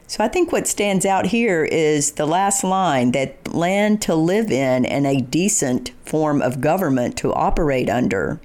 So 0.07 0.23
I 0.23 0.29
think 0.29 0.53
what 0.53 0.67
stands 0.67 1.05
out 1.05 1.27
here 1.27 1.65
is 1.65 2.13
the 2.13 2.25
last 2.25 2.63
line 2.63 3.11
that 3.11 3.53
land 3.53 4.01
to 4.03 4.15
live 4.15 4.51
in 4.51 4.85
and 4.85 5.05
a 5.05 5.19
decent 5.19 5.91
form 6.05 6.41
of 6.41 6.61
government 6.61 7.17
to 7.17 7.33
operate 7.33 7.89
under. 7.89 8.39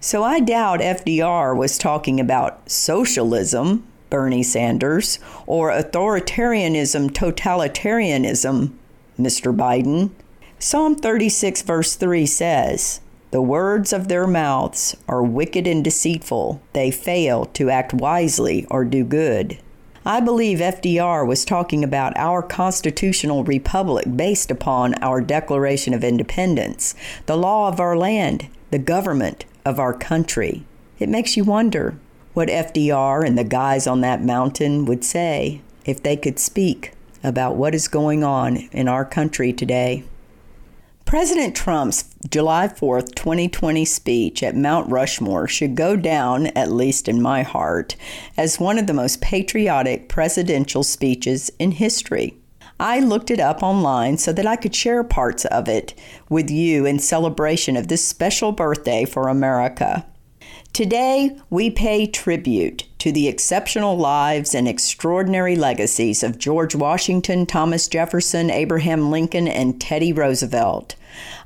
So 0.00 0.24
I 0.24 0.40
doubt 0.40 0.80
FDR 0.80 1.54
was 1.54 1.76
talking 1.76 2.18
about 2.18 2.70
socialism, 2.70 3.86
Bernie 4.08 4.42
Sanders, 4.42 5.18
or 5.46 5.70
authoritarianism, 5.70 7.10
totalitarianism, 7.10 8.72
Mr. 9.18 9.54
Biden. 9.54 10.10
Psalm 10.58 10.94
36, 10.94 11.62
verse 11.62 11.94
3 11.94 12.26
says, 12.26 13.00
The 13.30 13.42
words 13.42 13.92
of 13.92 14.08
their 14.08 14.26
mouths 14.26 14.96
are 15.08 15.22
wicked 15.22 15.66
and 15.66 15.84
deceitful. 15.84 16.60
They 16.72 16.90
fail 16.90 17.46
to 17.46 17.70
act 17.70 17.92
wisely 17.94 18.66
or 18.70 18.84
do 18.84 19.04
good. 19.04 19.58
I 20.04 20.20
believe 20.20 20.58
FDR 20.58 21.26
was 21.26 21.44
talking 21.44 21.84
about 21.84 22.16
our 22.16 22.42
constitutional 22.42 23.44
republic 23.44 24.06
based 24.16 24.50
upon 24.50 24.94
our 25.02 25.20
Declaration 25.20 25.92
of 25.92 26.02
Independence, 26.02 26.94
the 27.26 27.36
law 27.36 27.68
of 27.68 27.78
our 27.78 27.96
land, 27.96 28.48
the 28.70 28.78
government 28.78 29.44
of 29.64 29.78
our 29.78 29.92
country. 29.92 30.64
It 30.98 31.08
makes 31.08 31.36
you 31.36 31.44
wonder 31.44 31.98
what 32.34 32.48
FDR 32.48 33.26
and 33.26 33.36
the 33.36 33.44
guys 33.44 33.86
on 33.86 34.00
that 34.00 34.22
mountain 34.22 34.84
would 34.86 35.04
say 35.04 35.60
if 35.84 36.02
they 36.02 36.16
could 36.16 36.38
speak 36.38 36.92
about 37.22 37.56
what 37.56 37.74
is 37.74 37.88
going 37.88 38.22
on 38.22 38.56
in 38.72 38.88
our 38.88 39.04
country 39.04 39.52
today. 39.52 40.04
President 41.04 41.56
Trump's 41.56 42.04
July 42.28 42.68
4th, 42.68 43.14
2020 43.14 43.84
speech 43.86 44.42
at 44.42 44.54
Mount 44.54 44.90
Rushmore 44.90 45.48
should 45.48 45.74
go 45.74 45.96
down, 45.96 46.48
at 46.48 46.70
least 46.70 47.08
in 47.08 47.22
my 47.22 47.42
heart, 47.42 47.96
as 48.36 48.60
one 48.60 48.78
of 48.78 48.86
the 48.86 48.92
most 48.92 49.22
patriotic 49.22 50.10
presidential 50.10 50.82
speeches 50.82 51.50
in 51.58 51.70
history. 51.70 52.36
I 52.78 53.00
looked 53.00 53.30
it 53.30 53.40
up 53.40 53.62
online 53.62 54.18
so 54.18 54.32
that 54.34 54.46
I 54.46 54.56
could 54.56 54.74
share 54.74 55.02
parts 55.02 55.46
of 55.46 55.66
it 55.66 55.94
with 56.28 56.50
you 56.50 56.84
in 56.84 56.98
celebration 56.98 57.76
of 57.76 57.88
this 57.88 58.04
special 58.04 58.52
birthday 58.52 59.06
for 59.06 59.28
America. 59.28 60.06
Today, 60.72 61.36
we 61.50 61.70
pay 61.70 62.06
tribute 62.06 62.84
to 62.98 63.10
the 63.10 63.26
exceptional 63.26 63.96
lives 63.96 64.54
and 64.54 64.68
extraordinary 64.68 65.56
legacies 65.56 66.22
of 66.22 66.38
George 66.38 66.74
Washington, 66.74 67.46
Thomas 67.46 67.88
Jefferson, 67.88 68.50
Abraham 68.50 69.10
Lincoln, 69.10 69.48
and 69.48 69.80
Teddy 69.80 70.12
Roosevelt. 70.12 70.94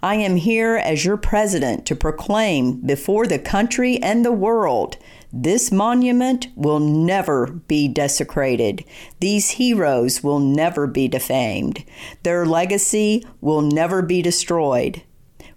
I 0.03 0.17
am 0.17 0.37
here 0.37 0.77
as 0.77 1.05
your 1.05 1.17
president 1.17 1.87
to 1.87 1.97
proclaim 1.97 2.81
before 2.81 3.27
the 3.27 3.39
country 3.39 4.03
and 4.03 4.25
the 4.25 4.33
world 4.33 4.99
this 5.35 5.73
monument 5.73 6.49
will 6.55 6.79
never 6.79 7.47
be 7.47 7.89
desecrated. 7.89 8.85
These 9.21 9.53
heroes 9.53 10.23
will 10.23 10.39
never 10.39 10.87
be 10.87 11.09
defamed. 11.09 11.85
Their 12.23 12.45
legacy 12.45 13.27
will 13.41 13.63
never 13.63 14.03
be 14.03 14.21
destroyed. 14.21 15.03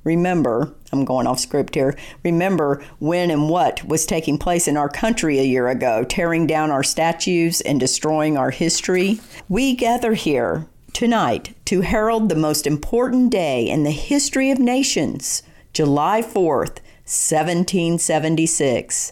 Remember, 0.06 0.74
I'm 0.96 1.06
going 1.06 1.28
off 1.28 1.40
script 1.40 1.76
here. 1.76 1.96
Remember 2.24 2.84
when 3.00 3.30
and 3.30 3.50
what 3.50 3.84
was 3.86 4.06
taking 4.06 4.38
place 4.38 4.68
in 4.68 4.78
our 4.78 4.90
country 4.90 5.40
a 5.40 5.44
year 5.44 5.68
ago, 5.68 6.04
tearing 6.04 6.48
down 6.48 6.72
our 6.72 6.84
statues 6.84 7.62
and 7.62 7.80
destroying 7.80 8.38
our 8.38 8.52
history? 8.52 9.20
We 9.50 9.76
gather 9.76 10.14
here 10.14 10.66
tonight 10.94 11.56
to 11.66 11.82
herald 11.82 12.30
the 12.30 12.36
most 12.36 12.66
important 12.66 13.30
day 13.30 13.68
in 13.68 13.84
the 13.84 13.92
history 13.92 14.52
of 14.52 14.60
nations, 14.60 15.44
July 15.74 16.22
4th, 16.22 16.80
1776. 17.04 19.12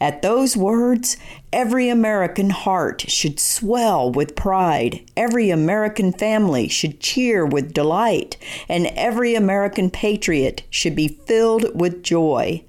At 0.00 0.22
those 0.22 0.56
words, 0.56 1.16
every 1.52 1.88
American 1.88 2.50
heart 2.50 3.04
should 3.08 3.40
swell 3.40 4.10
with 4.10 4.36
pride, 4.36 5.00
every 5.16 5.50
American 5.50 6.12
family 6.12 6.68
should 6.68 7.00
cheer 7.00 7.44
with 7.44 7.74
delight, 7.74 8.36
and 8.68 8.86
every 8.88 9.34
American 9.34 9.90
patriot 9.90 10.62
should 10.70 10.94
be 10.94 11.08
filled 11.08 11.66
with 11.78 12.02
joy. 12.02 12.62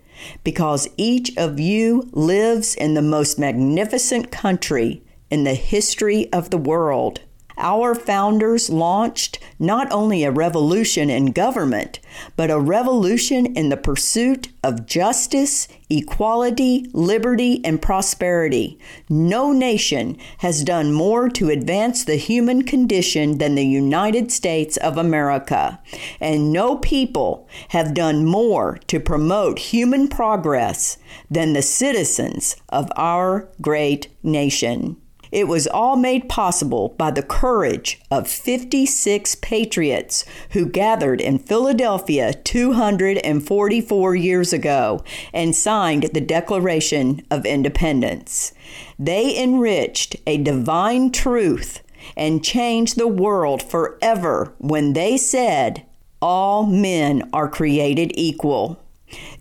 Because 0.44 0.88
each 0.98 1.36
of 1.38 1.60
you 1.60 2.08
lives 2.12 2.76
in 2.76 2.94
the 2.94 3.02
most 3.02 3.40
magnificent 3.40 4.32
country 4.32 5.02
in 5.32 5.46
the 5.46 5.56
history 5.56 6.32
of 6.32 6.50
the 6.50 6.58
world. 6.58 7.22
Our 7.64 7.94
founders 7.94 8.72
launched 8.72 9.38
not 9.60 9.92
only 9.92 10.24
a 10.24 10.32
revolution 10.32 11.12
in 11.12 11.28
government, 11.28 12.00
but 12.36 12.50
a 12.50 12.60
revolution 12.60 13.46
in 13.56 13.70
the 13.70 13.78
pursuit 13.78 14.48
of 14.64 14.88
justice, 14.88 15.68
equality, 15.88 16.88
liberty, 16.92 17.64
and 17.64 17.80
prosperity. 17.80 18.80
No 19.10 19.52
nation 19.52 20.18
has 20.40 20.64
done 20.64 20.92
more 20.92 21.30
to 21.30 21.52
advance 21.52 22.04
the 22.04 22.16
human 22.16 22.64
condition 22.64 23.38
than 23.38 23.54
the 23.54 23.66
United 23.66 24.32
States 24.32 24.78
of 24.78 24.98
America, 24.98 25.80
and 26.20 26.52
no 26.52 26.78
people 26.78 27.48
have 27.70 27.94
done 27.94 28.26
more 28.26 28.80
to 28.88 29.00
promote 29.00 29.60
human 29.60 30.08
progress 30.08 30.98
than 31.30 31.54
the 31.54 31.62
citizens 31.62 32.56
of 32.70 32.92
our 32.96 33.48
great 33.62 34.08
nation. 34.24 34.98
It 35.32 35.48
was 35.48 35.66
all 35.66 35.96
made 35.96 36.28
possible 36.28 36.90
by 36.98 37.12
the 37.12 37.24
courage 37.24 38.02
of 38.12 38.28
56 38.28 39.36
patriots 39.36 40.26
who 40.50 40.66
gathered 40.66 41.22
in 41.22 41.40
Philadelphia 41.40 42.34
244 42.34 44.16
years 44.16 44.52
ago 44.52 45.04
and 45.34 45.56
signed 45.56 46.10
the 46.14 46.20
Declaration 46.20 47.26
of 47.32 47.46
Independence. 47.46 48.52
They 49.00 49.42
enriched 49.42 50.18
a 50.28 50.38
divine 50.38 51.12
truth 51.12 51.82
and 52.18 52.44
changed 52.44 52.98
the 52.98 53.08
world 53.08 53.64
forever 53.64 54.54
when 54.58 54.92
they 54.94 55.16
said, 55.16 55.86
All 56.22 56.66
men 56.66 57.30
are 57.32 57.48
created 57.48 58.12
equal. 58.16 58.84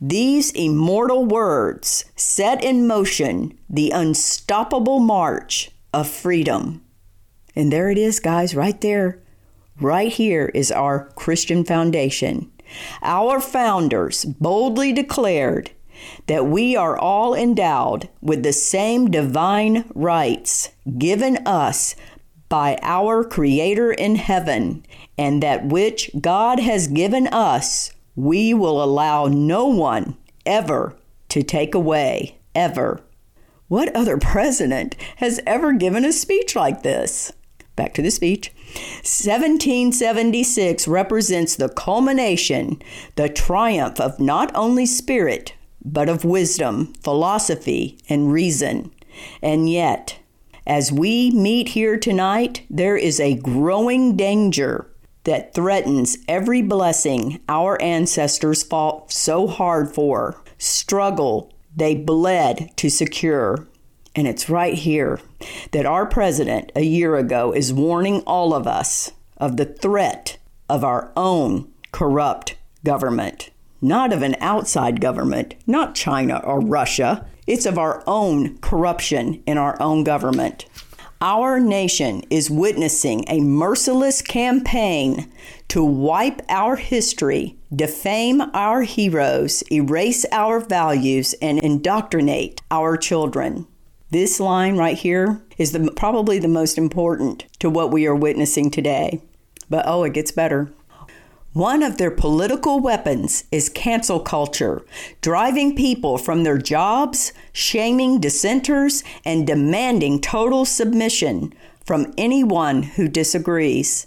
These 0.00 0.52
immortal 0.52 1.24
words 1.24 2.04
set 2.14 2.62
in 2.62 2.86
motion 2.86 3.58
the 3.68 3.90
unstoppable 3.90 5.00
march 5.00 5.70
of 5.92 6.08
freedom. 6.08 6.82
And 7.56 7.72
there 7.72 7.90
it 7.90 7.98
is, 7.98 8.20
guys, 8.20 8.54
right 8.54 8.80
there, 8.80 9.20
right 9.80 10.12
here 10.12 10.50
is 10.54 10.70
our 10.70 11.10
Christian 11.16 11.64
foundation. 11.64 12.50
Our 13.02 13.40
founders 13.40 14.24
boldly 14.24 14.92
declared 14.92 15.70
that 16.26 16.46
we 16.46 16.76
are 16.76 16.96
all 16.96 17.34
endowed 17.34 18.08
with 18.22 18.42
the 18.42 18.52
same 18.52 19.10
divine 19.10 19.84
rights 19.94 20.70
given 20.98 21.38
us 21.46 21.94
by 22.48 22.78
our 22.82 23.22
Creator 23.22 23.92
in 23.92 24.16
heaven, 24.16 24.84
and 25.16 25.42
that 25.42 25.66
which 25.66 26.10
God 26.20 26.58
has 26.58 26.88
given 26.88 27.28
us, 27.28 27.92
we 28.16 28.52
will 28.52 28.82
allow 28.82 29.26
no 29.26 29.66
one 29.66 30.16
ever 30.44 30.96
to 31.28 31.42
take 31.42 31.74
away, 31.74 32.38
ever. 32.54 33.02
What 33.70 33.94
other 33.94 34.18
president 34.20 34.96
has 35.18 35.40
ever 35.46 35.72
given 35.72 36.04
a 36.04 36.12
speech 36.12 36.56
like 36.56 36.82
this? 36.82 37.32
Back 37.76 37.94
to 37.94 38.02
the 38.02 38.10
speech. 38.10 38.52
1776 39.04 40.88
represents 40.88 41.54
the 41.54 41.68
culmination, 41.68 42.82
the 43.14 43.28
triumph 43.28 44.00
of 44.00 44.18
not 44.18 44.50
only 44.56 44.86
spirit, 44.86 45.54
but 45.84 46.08
of 46.08 46.24
wisdom, 46.24 46.94
philosophy, 47.04 47.96
and 48.08 48.32
reason. 48.32 48.90
And 49.40 49.70
yet, 49.70 50.18
as 50.66 50.90
we 50.90 51.30
meet 51.30 51.68
here 51.68 51.96
tonight, 51.96 52.66
there 52.68 52.96
is 52.96 53.20
a 53.20 53.36
growing 53.36 54.16
danger 54.16 54.90
that 55.22 55.54
threatens 55.54 56.18
every 56.26 56.60
blessing 56.60 57.40
our 57.48 57.80
ancestors 57.80 58.64
fought 58.64 59.12
so 59.12 59.46
hard 59.46 59.94
for, 59.94 60.42
struggle 60.58 61.52
they 61.74 61.94
bled 61.94 62.70
to 62.76 62.90
secure. 62.90 63.66
And 64.14 64.26
it's 64.26 64.50
right 64.50 64.74
here 64.74 65.20
that 65.72 65.86
our 65.86 66.06
president 66.06 66.72
a 66.74 66.82
year 66.82 67.16
ago 67.16 67.52
is 67.52 67.72
warning 67.72 68.22
all 68.22 68.52
of 68.52 68.66
us 68.66 69.12
of 69.36 69.56
the 69.56 69.64
threat 69.64 70.38
of 70.68 70.84
our 70.84 71.12
own 71.16 71.72
corrupt 71.92 72.56
government. 72.84 73.50
Not 73.80 74.12
of 74.12 74.22
an 74.22 74.36
outside 74.40 75.00
government, 75.00 75.54
not 75.66 75.94
China 75.94 76.40
or 76.44 76.60
Russia. 76.60 77.26
It's 77.46 77.66
of 77.66 77.78
our 77.78 78.04
own 78.06 78.58
corruption 78.58 79.42
in 79.46 79.56
our 79.56 79.80
own 79.80 80.04
government. 80.04 80.66
Our 81.22 81.60
nation 81.60 82.22
is 82.30 82.50
witnessing 82.50 83.26
a 83.28 83.40
merciless 83.40 84.22
campaign 84.22 85.30
to 85.68 85.84
wipe 85.84 86.40
our 86.48 86.76
history, 86.76 87.58
defame 87.74 88.40
our 88.54 88.84
heroes, 88.84 89.62
erase 89.70 90.24
our 90.32 90.60
values, 90.60 91.34
and 91.42 91.58
indoctrinate 91.58 92.62
our 92.70 92.96
children. 92.96 93.66
This 94.08 94.40
line 94.40 94.78
right 94.78 94.96
here 94.96 95.42
is 95.58 95.72
the, 95.72 95.92
probably 95.94 96.38
the 96.38 96.48
most 96.48 96.78
important 96.78 97.44
to 97.58 97.68
what 97.68 97.90
we 97.90 98.06
are 98.06 98.16
witnessing 98.16 98.70
today. 98.70 99.20
But 99.68 99.84
oh, 99.86 100.04
it 100.04 100.14
gets 100.14 100.32
better. 100.32 100.72
One 101.52 101.82
of 101.82 101.98
their 101.98 102.12
political 102.12 102.78
weapons 102.78 103.42
is 103.50 103.68
cancel 103.68 104.20
culture, 104.20 104.84
driving 105.20 105.74
people 105.74 106.16
from 106.16 106.44
their 106.44 106.58
jobs, 106.58 107.32
shaming 107.52 108.20
dissenters, 108.20 109.02
and 109.24 109.48
demanding 109.48 110.20
total 110.20 110.64
submission 110.64 111.52
from 111.84 112.14
anyone 112.16 112.84
who 112.84 113.08
disagrees. 113.08 114.06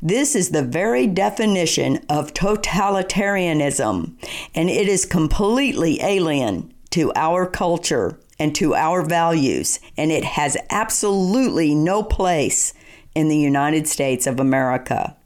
This 0.00 0.36
is 0.36 0.50
the 0.50 0.62
very 0.62 1.08
definition 1.08 1.96
of 2.08 2.32
totalitarianism, 2.32 4.14
and 4.54 4.70
it 4.70 4.86
is 4.86 5.04
completely 5.04 6.00
alien 6.00 6.72
to 6.90 7.12
our 7.16 7.44
culture 7.44 8.20
and 8.38 8.54
to 8.54 8.76
our 8.76 9.02
values, 9.02 9.80
and 9.96 10.12
it 10.12 10.22
has 10.24 10.56
absolutely 10.70 11.74
no 11.74 12.04
place 12.04 12.72
in 13.16 13.28
the 13.28 13.38
United 13.38 13.88
States 13.88 14.28
of 14.28 14.38
America. 14.38 15.16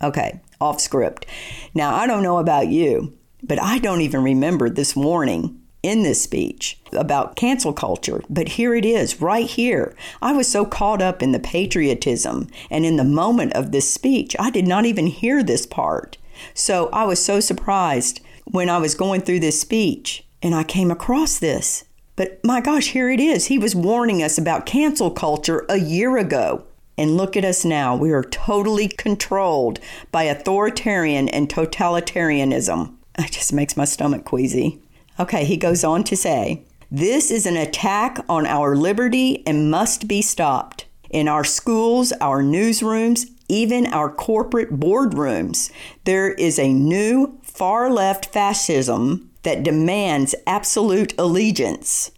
Okay, 0.00 0.40
off 0.60 0.80
script. 0.80 1.26
Now, 1.74 1.94
I 1.94 2.06
don't 2.06 2.22
know 2.22 2.38
about 2.38 2.68
you, 2.68 3.16
but 3.42 3.60
I 3.60 3.78
don't 3.78 4.00
even 4.02 4.22
remember 4.22 4.68
this 4.68 4.94
warning 4.94 5.60
in 5.82 6.02
this 6.02 6.22
speech 6.22 6.78
about 6.92 7.36
cancel 7.36 7.72
culture, 7.72 8.22
but 8.28 8.50
here 8.50 8.74
it 8.74 8.84
is, 8.84 9.20
right 9.20 9.46
here. 9.46 9.94
I 10.20 10.32
was 10.32 10.46
so 10.50 10.64
caught 10.64 11.00
up 11.00 11.22
in 11.22 11.32
the 11.32 11.38
patriotism 11.40 12.48
and 12.70 12.84
in 12.84 12.96
the 12.96 13.04
moment 13.04 13.54
of 13.54 13.72
this 13.72 13.90
speech, 13.90 14.36
I 14.38 14.50
did 14.50 14.66
not 14.66 14.84
even 14.84 15.06
hear 15.06 15.42
this 15.42 15.66
part. 15.66 16.18
So 16.54 16.88
I 16.92 17.04
was 17.04 17.24
so 17.24 17.40
surprised 17.40 18.20
when 18.44 18.68
I 18.68 18.78
was 18.78 18.94
going 18.94 19.22
through 19.22 19.40
this 19.40 19.60
speech 19.60 20.24
and 20.42 20.54
I 20.54 20.64
came 20.64 20.90
across 20.90 21.38
this. 21.38 21.84
But 22.16 22.40
my 22.44 22.60
gosh, 22.60 22.88
here 22.88 23.10
it 23.10 23.20
is. 23.20 23.46
He 23.46 23.58
was 23.58 23.74
warning 23.74 24.22
us 24.22 24.36
about 24.36 24.66
cancel 24.66 25.10
culture 25.10 25.64
a 25.68 25.78
year 25.78 26.18
ago. 26.18 26.66
And 27.00 27.16
look 27.16 27.34
at 27.34 27.46
us 27.46 27.64
now. 27.64 27.96
We 27.96 28.12
are 28.12 28.22
totally 28.22 28.86
controlled 28.86 29.80
by 30.12 30.24
authoritarian 30.24 31.30
and 31.30 31.48
totalitarianism. 31.48 32.94
It 33.18 33.32
just 33.32 33.54
makes 33.54 33.74
my 33.74 33.86
stomach 33.86 34.26
queasy. 34.26 34.82
Okay, 35.18 35.46
he 35.46 35.56
goes 35.56 35.82
on 35.82 36.04
to 36.04 36.14
say, 36.14 36.62
This 36.90 37.30
is 37.30 37.46
an 37.46 37.56
attack 37.56 38.18
on 38.28 38.44
our 38.44 38.76
liberty 38.76 39.42
and 39.46 39.70
must 39.70 40.08
be 40.08 40.20
stopped. 40.20 40.84
In 41.08 41.26
our 41.26 41.42
schools, 41.42 42.12
our 42.20 42.42
newsrooms, 42.42 43.24
even 43.48 43.86
our 43.86 44.12
corporate 44.12 44.78
boardrooms, 44.78 45.72
there 46.04 46.34
is 46.34 46.58
a 46.58 46.70
new 46.70 47.38
far 47.42 47.90
left 47.90 48.26
fascism 48.26 49.30
that 49.42 49.62
demands 49.62 50.34
absolute 50.46 51.14
allegiance. 51.18 52.10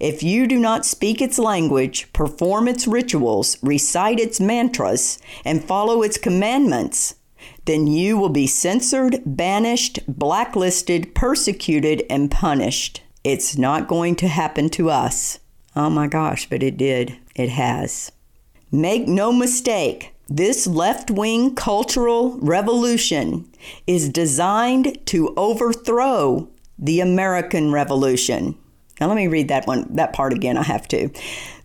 If 0.00 0.22
you 0.22 0.46
do 0.46 0.58
not 0.58 0.86
speak 0.86 1.20
its 1.20 1.38
language, 1.38 2.12
perform 2.12 2.68
its 2.68 2.86
rituals, 2.86 3.56
recite 3.62 4.18
its 4.18 4.40
mantras, 4.40 5.18
and 5.44 5.64
follow 5.64 6.02
its 6.02 6.18
commandments, 6.18 7.14
then 7.64 7.86
you 7.86 8.16
will 8.16 8.28
be 8.28 8.46
censored, 8.46 9.20
banished, 9.24 10.00
blacklisted, 10.06 11.14
persecuted, 11.14 12.04
and 12.08 12.30
punished. 12.30 13.02
It's 13.24 13.56
not 13.58 13.88
going 13.88 14.16
to 14.16 14.28
happen 14.28 14.70
to 14.70 14.90
us. 14.90 15.38
Oh 15.74 15.90
my 15.90 16.06
gosh, 16.06 16.48
but 16.48 16.62
it 16.62 16.76
did. 16.76 17.16
It 17.34 17.50
has. 17.50 18.12
Make 18.72 19.06
no 19.06 19.32
mistake, 19.32 20.14
this 20.28 20.66
left 20.66 21.10
wing 21.10 21.54
cultural 21.54 22.36
revolution 22.38 23.48
is 23.86 24.08
designed 24.08 24.98
to 25.06 25.32
overthrow 25.36 26.48
the 26.78 27.00
American 27.00 27.70
Revolution. 27.70 28.56
Now 29.00 29.08
let 29.08 29.16
me 29.16 29.26
read 29.26 29.48
that 29.48 29.66
one 29.66 29.86
that 29.94 30.12
part 30.12 30.32
again 30.32 30.56
I 30.56 30.62
have 30.62 30.88
to. 30.88 31.10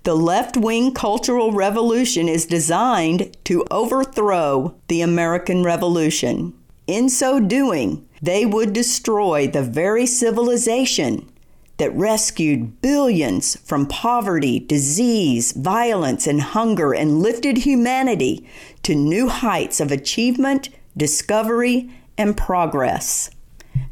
The 0.04 0.16
left-wing 0.16 0.94
cultural 0.94 1.52
revolution 1.52 2.28
is 2.28 2.46
designed 2.46 3.38
to 3.46 3.66
overthrow 3.70 4.76
the 4.88 5.02
American 5.02 5.64
Revolution. 5.64 6.54
In 6.88 7.08
so 7.08 7.40
doing, 7.40 8.08
they 8.22 8.46
would 8.46 8.74
destroy 8.74 9.48
the 9.48 9.64
very 9.64 10.06
civilization 10.06 11.32
that 11.78 11.96
rescued 11.96 12.82
billions 12.82 13.56
from 13.62 13.88
poverty, 13.88 14.60
disease, 14.60 15.52
violence, 15.54 16.28
and 16.28 16.42
hunger 16.42 16.94
and 16.94 17.22
lifted 17.22 17.60
humanity 17.60 18.48
to 18.84 18.94
new 18.94 19.30
heights 19.30 19.80
of 19.80 19.92
achievement, 19.92 20.70
discovery, 20.98 21.90
and 22.18 22.36
progress. 22.38 23.32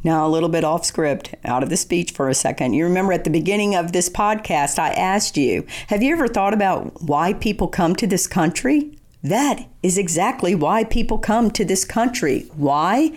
Now, 0.04 0.26
a 0.26 0.30
little 0.30 0.50
bit 0.50 0.64
off 0.64 0.86
script, 0.86 1.36
out 1.44 1.62
of 1.62 1.70
the 1.70 1.78
speech 1.78 2.12
for 2.12 2.30
a 2.30 2.34
second. 2.34 2.74
You 2.74 2.86
remember 2.86 3.12
at 3.12 3.26
the 3.26 3.30
beginning 3.30 3.76
of 3.76 3.92
this 3.92 4.10
podcast, 4.10 4.80
I 4.80 4.92
asked 4.92 5.36
you, 5.36 5.66
have 5.88 6.02
you 6.02 6.14
ever 6.14 6.28
thought 6.28 6.54
about 6.54 7.02
why 7.02 7.34
people 7.34 7.68
come 7.68 7.96
to 7.98 8.08
this 8.08 8.26
country? 8.26 8.98
That 9.22 9.68
is 9.84 9.98
exactly 9.98 10.56
why 10.56 10.86
people 10.86 11.18
come 11.18 11.52
to 11.52 11.66
this 11.66 11.84
country. 11.84 12.50
Why? 12.56 13.12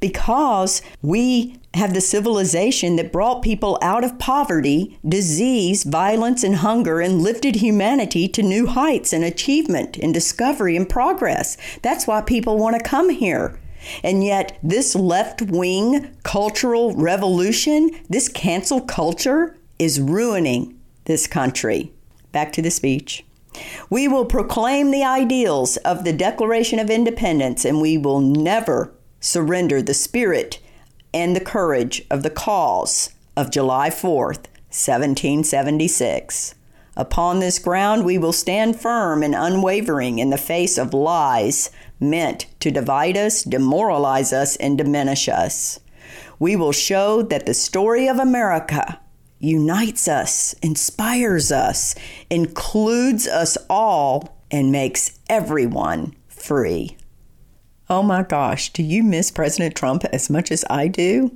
Because 0.00 0.82
we 1.00 1.58
have 1.72 1.94
the 1.94 2.00
civilization 2.02 2.96
that 2.96 3.12
brought 3.12 3.42
people 3.42 3.78
out 3.80 4.04
of 4.04 4.18
poverty, 4.18 4.98
disease, 5.06 5.84
violence, 5.84 6.42
and 6.44 6.56
hunger 6.56 7.00
and 7.00 7.22
lifted 7.22 7.56
humanity 7.56 8.28
to 8.28 8.42
new 8.42 8.66
heights 8.66 9.14
and 9.14 9.24
achievement 9.24 9.96
and 9.96 10.12
discovery 10.12 10.76
and 10.76 10.88
progress. 10.88 11.56
That's 11.80 12.06
why 12.06 12.20
people 12.20 12.58
want 12.58 12.76
to 12.76 12.82
come 12.82 13.08
here. 13.08 13.58
And 14.02 14.24
yet, 14.24 14.58
this 14.62 14.94
left 14.94 15.42
wing 15.42 16.16
cultural 16.22 16.94
revolution, 16.94 17.90
this 18.08 18.28
cancel 18.28 18.80
culture, 18.80 19.56
is 19.78 20.00
ruining 20.00 20.78
this 21.04 21.26
country. 21.26 21.92
Back 22.32 22.52
to 22.54 22.62
the 22.62 22.70
speech. 22.70 23.24
We 23.88 24.06
will 24.08 24.26
proclaim 24.26 24.90
the 24.90 25.04
ideals 25.04 25.76
of 25.78 26.04
the 26.04 26.12
Declaration 26.12 26.78
of 26.78 26.90
Independence, 26.90 27.64
and 27.64 27.80
we 27.80 27.96
will 27.96 28.20
never 28.20 28.92
surrender 29.20 29.80
the 29.80 29.94
spirit 29.94 30.60
and 31.14 31.34
the 31.34 31.40
courage 31.40 32.02
of 32.10 32.22
the 32.22 32.30
cause 32.30 33.14
of 33.36 33.50
July 33.50 33.88
4th, 33.88 34.48
1776. 34.68 36.55
Upon 36.96 37.40
this 37.40 37.58
ground, 37.58 38.04
we 38.04 38.16
will 38.16 38.32
stand 38.32 38.80
firm 38.80 39.22
and 39.22 39.34
unwavering 39.34 40.18
in 40.18 40.30
the 40.30 40.38
face 40.38 40.78
of 40.78 40.94
lies 40.94 41.70
meant 42.00 42.46
to 42.60 42.70
divide 42.70 43.16
us, 43.16 43.42
demoralize 43.42 44.32
us, 44.32 44.56
and 44.56 44.78
diminish 44.78 45.28
us. 45.28 45.78
We 46.38 46.56
will 46.56 46.72
show 46.72 47.22
that 47.22 47.46
the 47.46 47.54
story 47.54 48.08
of 48.08 48.18
America 48.18 49.00
unites 49.38 50.08
us, 50.08 50.54
inspires 50.62 51.52
us, 51.52 51.94
includes 52.30 53.26
us 53.26 53.58
all, 53.68 54.40
and 54.50 54.72
makes 54.72 55.18
everyone 55.28 56.14
free. 56.28 56.96
Oh 57.90 58.02
my 58.02 58.22
gosh, 58.22 58.72
do 58.72 58.82
you 58.82 59.02
miss 59.02 59.30
President 59.30 59.74
Trump 59.74 60.04
as 60.06 60.30
much 60.30 60.50
as 60.50 60.64
I 60.70 60.88
do? 60.88 61.30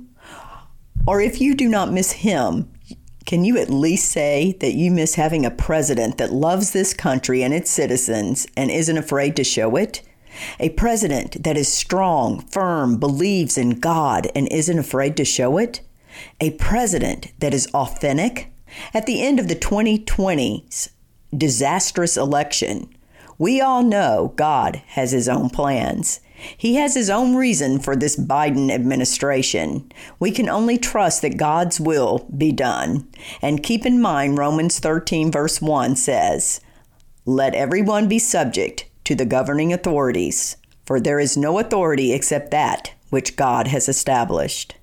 Or 1.07 1.21
if 1.21 1.39
you 1.39 1.55
do 1.55 1.67
not 1.67 1.91
miss 1.91 2.11
him, 2.11 2.71
can 3.31 3.45
you 3.45 3.57
at 3.57 3.69
least 3.69 4.11
say 4.11 4.57
that 4.59 4.73
you 4.73 4.91
miss 4.91 5.15
having 5.15 5.45
a 5.45 5.49
president 5.49 6.17
that 6.17 6.33
loves 6.33 6.71
this 6.71 6.93
country 6.93 7.41
and 7.43 7.53
its 7.53 7.71
citizens 7.71 8.45
and 8.57 8.69
isn't 8.69 8.97
afraid 8.97 9.37
to 9.37 9.43
show 9.45 9.77
it? 9.77 10.01
A 10.59 10.67
president 10.71 11.41
that 11.41 11.55
is 11.55 11.71
strong, 11.71 12.41
firm, 12.41 12.97
believes 12.97 13.57
in 13.57 13.79
God 13.79 14.27
and 14.35 14.51
isn't 14.51 14.77
afraid 14.77 15.15
to 15.15 15.23
show 15.23 15.57
it? 15.57 15.79
A 16.41 16.51
president 16.55 17.31
that 17.39 17.53
is 17.53 17.67
authentic? 17.73 18.51
At 18.93 19.05
the 19.05 19.23
end 19.23 19.39
of 19.39 19.47
the 19.47 19.55
2020's 19.55 20.89
disastrous 21.33 22.17
election, 22.17 22.93
we 23.37 23.61
all 23.61 23.81
know 23.81 24.33
God 24.35 24.81
has 24.87 25.13
his 25.13 25.29
own 25.29 25.49
plans. 25.49 26.19
He 26.57 26.75
has 26.75 26.95
his 26.95 27.09
own 27.09 27.35
reason 27.35 27.79
for 27.79 27.95
this 27.95 28.15
Biden 28.15 28.71
administration. 28.71 29.91
We 30.19 30.31
can 30.31 30.49
only 30.49 30.77
trust 30.77 31.21
that 31.21 31.37
God's 31.37 31.79
will 31.79 32.27
be 32.35 32.51
done. 32.51 33.07
And 33.41 33.63
keep 33.63 33.85
in 33.85 34.01
mind, 34.01 34.37
Romans 34.37 34.79
13, 34.79 35.31
verse 35.31 35.61
1 35.61 35.95
says, 35.95 36.61
Let 37.25 37.55
everyone 37.55 38.07
be 38.07 38.19
subject 38.19 38.85
to 39.05 39.15
the 39.15 39.25
governing 39.25 39.73
authorities, 39.73 40.57
for 40.85 40.99
there 40.99 41.19
is 41.19 41.37
no 41.37 41.59
authority 41.59 42.13
except 42.13 42.51
that 42.51 42.93
which 43.09 43.35
God 43.35 43.67
has 43.67 43.87
established. 43.87 44.75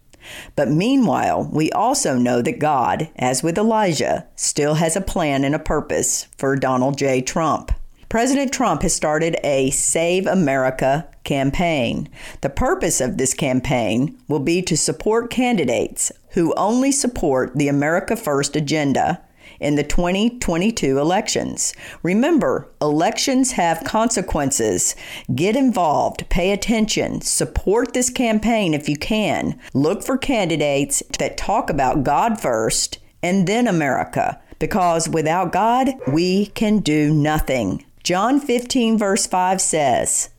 But 0.57 0.68
meanwhile, 0.68 1.49
we 1.53 1.71
also 1.73 2.16
know 2.16 2.42
that 2.42 2.59
God, 2.59 3.09
as 3.16 3.42
with 3.42 3.57
Elijah, 3.57 4.27
still 4.37 4.75
has 4.75 4.94
a 4.97 5.01
plan 5.01 5.44
and 5.44 5.55
a 5.55 5.59
purpose 5.59 6.27
for 6.37 6.55
Donald 6.57 6.99
J. 6.99 7.23
Trump. 7.23 7.73
President 8.09 8.51
Trump 8.51 8.81
has 8.81 8.94
started 8.94 9.37
a 9.44 9.68
Save 9.68 10.27
America 10.27 11.07
campaign. 11.25 12.09
The 12.40 12.49
purpose 12.49 13.03
of 13.03 13.18
this 13.18 13.35
campaign 13.35 14.18
will 14.29 14.40
be 14.40 14.62
to 14.62 14.79
support 14.79 15.29
candidates 15.29 16.11
who 16.31 16.55
only 16.55 16.90
support 16.90 17.55
the 17.55 17.68
America 17.68 18.16
First 18.16 18.57
agenda 18.57 19.21
in 19.61 19.75
the 19.75 19.85
2022 19.85 20.99
elections. 20.99 21.75
Remember, 22.03 22.71
elections 22.81 23.53
have 23.53 23.85
consequences. 23.85 24.97
Get 25.35 25.55
involved, 25.55 26.31
pay 26.31 26.53
attention, 26.53 27.21
support 27.21 27.92
this 27.92 28.09
campaign 28.09 28.73
if 28.73 28.88
you 28.88 28.97
can. 28.97 29.61
Look 29.75 30.03
for 30.03 30.16
candidates 30.16 31.03
that 31.18 31.37
talk 31.37 31.68
about 31.68 32.05
God 32.05 32.40
first 32.40 33.01
and 33.23 33.47
then 33.47 33.68
America, 33.68 34.40
because 34.59 35.11
without 35.11 35.53
God, 35.53 35.90
we 36.11 36.47
can 36.47 36.79
do 36.79 37.12
nothing. 37.12 37.85
John 38.09 38.40
15, 38.40 38.97
verse 38.97 39.27
5 39.27 39.61
says, 39.61 40.31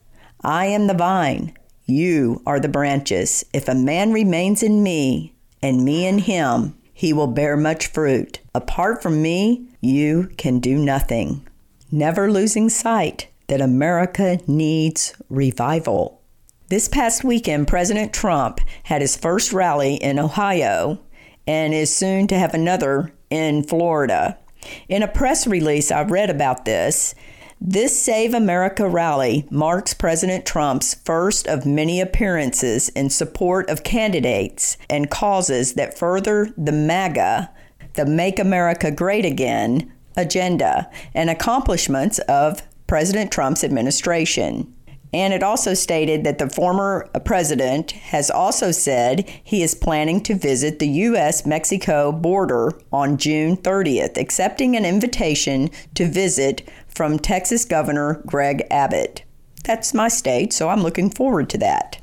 I 0.41 0.65
am 0.65 0.87
the 0.87 0.95
vine, 0.95 1.55
you 1.85 2.41
are 2.43 2.59
the 2.59 2.67
branches. 2.67 3.45
If 3.53 3.67
a 3.67 3.75
man 3.75 4.11
remains 4.11 4.63
in 4.63 4.81
me, 4.81 5.35
and 5.61 5.85
me 5.85 6.07
in 6.07 6.17
him, 6.17 6.75
he 6.95 7.13
will 7.13 7.27
bear 7.27 7.55
much 7.55 7.85
fruit. 7.85 8.39
Apart 8.55 9.03
from 9.03 9.21
me, 9.21 9.67
you 9.81 10.31
can 10.35 10.59
do 10.59 10.79
nothing. 10.79 11.47
Never 11.91 12.31
losing 12.31 12.69
sight 12.69 13.27
that 13.49 13.61
America 13.61 14.39
needs 14.47 15.13
revival. 15.29 16.23
This 16.69 16.87
past 16.87 17.23
weekend, 17.23 17.67
President 17.67 18.11
Trump 18.11 18.61
had 18.85 19.01
his 19.01 19.15
first 19.15 19.53
rally 19.53 19.93
in 19.97 20.17
Ohio 20.17 20.99
and 21.45 21.75
is 21.75 21.95
soon 21.95 22.25
to 22.29 22.39
have 22.39 22.55
another 22.55 23.13
in 23.29 23.61
Florida. 23.61 24.39
In 24.87 25.03
a 25.03 25.07
press 25.07 25.45
release, 25.45 25.91
I 25.91 26.01
read 26.01 26.31
about 26.31 26.65
this 26.65 27.13
this 27.61 28.01
Save 28.01 28.33
America 28.33 28.87
rally 28.87 29.45
marks 29.51 29.93
President 29.93 30.45
Trump's 30.45 30.93
first 30.93 31.45
of 31.45 31.65
many 31.65 31.99
appearances 31.99 32.87
in 32.89 33.09
support 33.09 33.69
of 33.69 33.83
candidates 33.83 34.77
and 34.89 35.09
causes 35.09 35.73
that 35.73 35.97
further 35.97 36.53
the 36.57 36.71
MAGA, 36.71 37.51
the 37.95 38.05
Make 38.05 38.39
America 38.39 38.91
Great 38.91 39.25
Again 39.25 39.91
agenda 40.15 40.89
and 41.13 41.29
accomplishments 41.29 42.19
of 42.19 42.61
President 42.87 43.31
Trump's 43.31 43.63
administration. 43.63 44.73
And 45.11 45.33
it 45.33 45.41
also 45.41 45.73
stated 45.73 46.23
that 46.23 46.37
the 46.37 46.49
former 46.49 47.09
president 47.25 47.91
has 47.91 48.29
also 48.29 48.71
said 48.71 49.27
he 49.43 49.63
is 49.63 49.73
planning 49.73 50.21
to 50.21 50.35
visit 50.35 50.77
the 50.77 50.87
U.S. 50.87 51.47
Mexico 51.47 52.11
border 52.11 52.73
on 52.93 53.17
June 53.17 53.57
30th, 53.57 54.17
accepting 54.17 54.75
an 54.75 54.85
invitation 54.85 55.71
to 55.95 56.07
visit 56.07 56.69
from 56.99 57.17
Texas 57.17 57.63
Governor 57.63 58.21
Greg 58.25 58.67
Abbott. 58.69 59.23
That's 59.63 59.93
my 59.93 60.09
state, 60.09 60.51
so 60.51 60.67
I'm 60.67 60.83
looking 60.83 61.09
forward 61.09 61.49
to 61.51 61.57
that. 61.59 61.97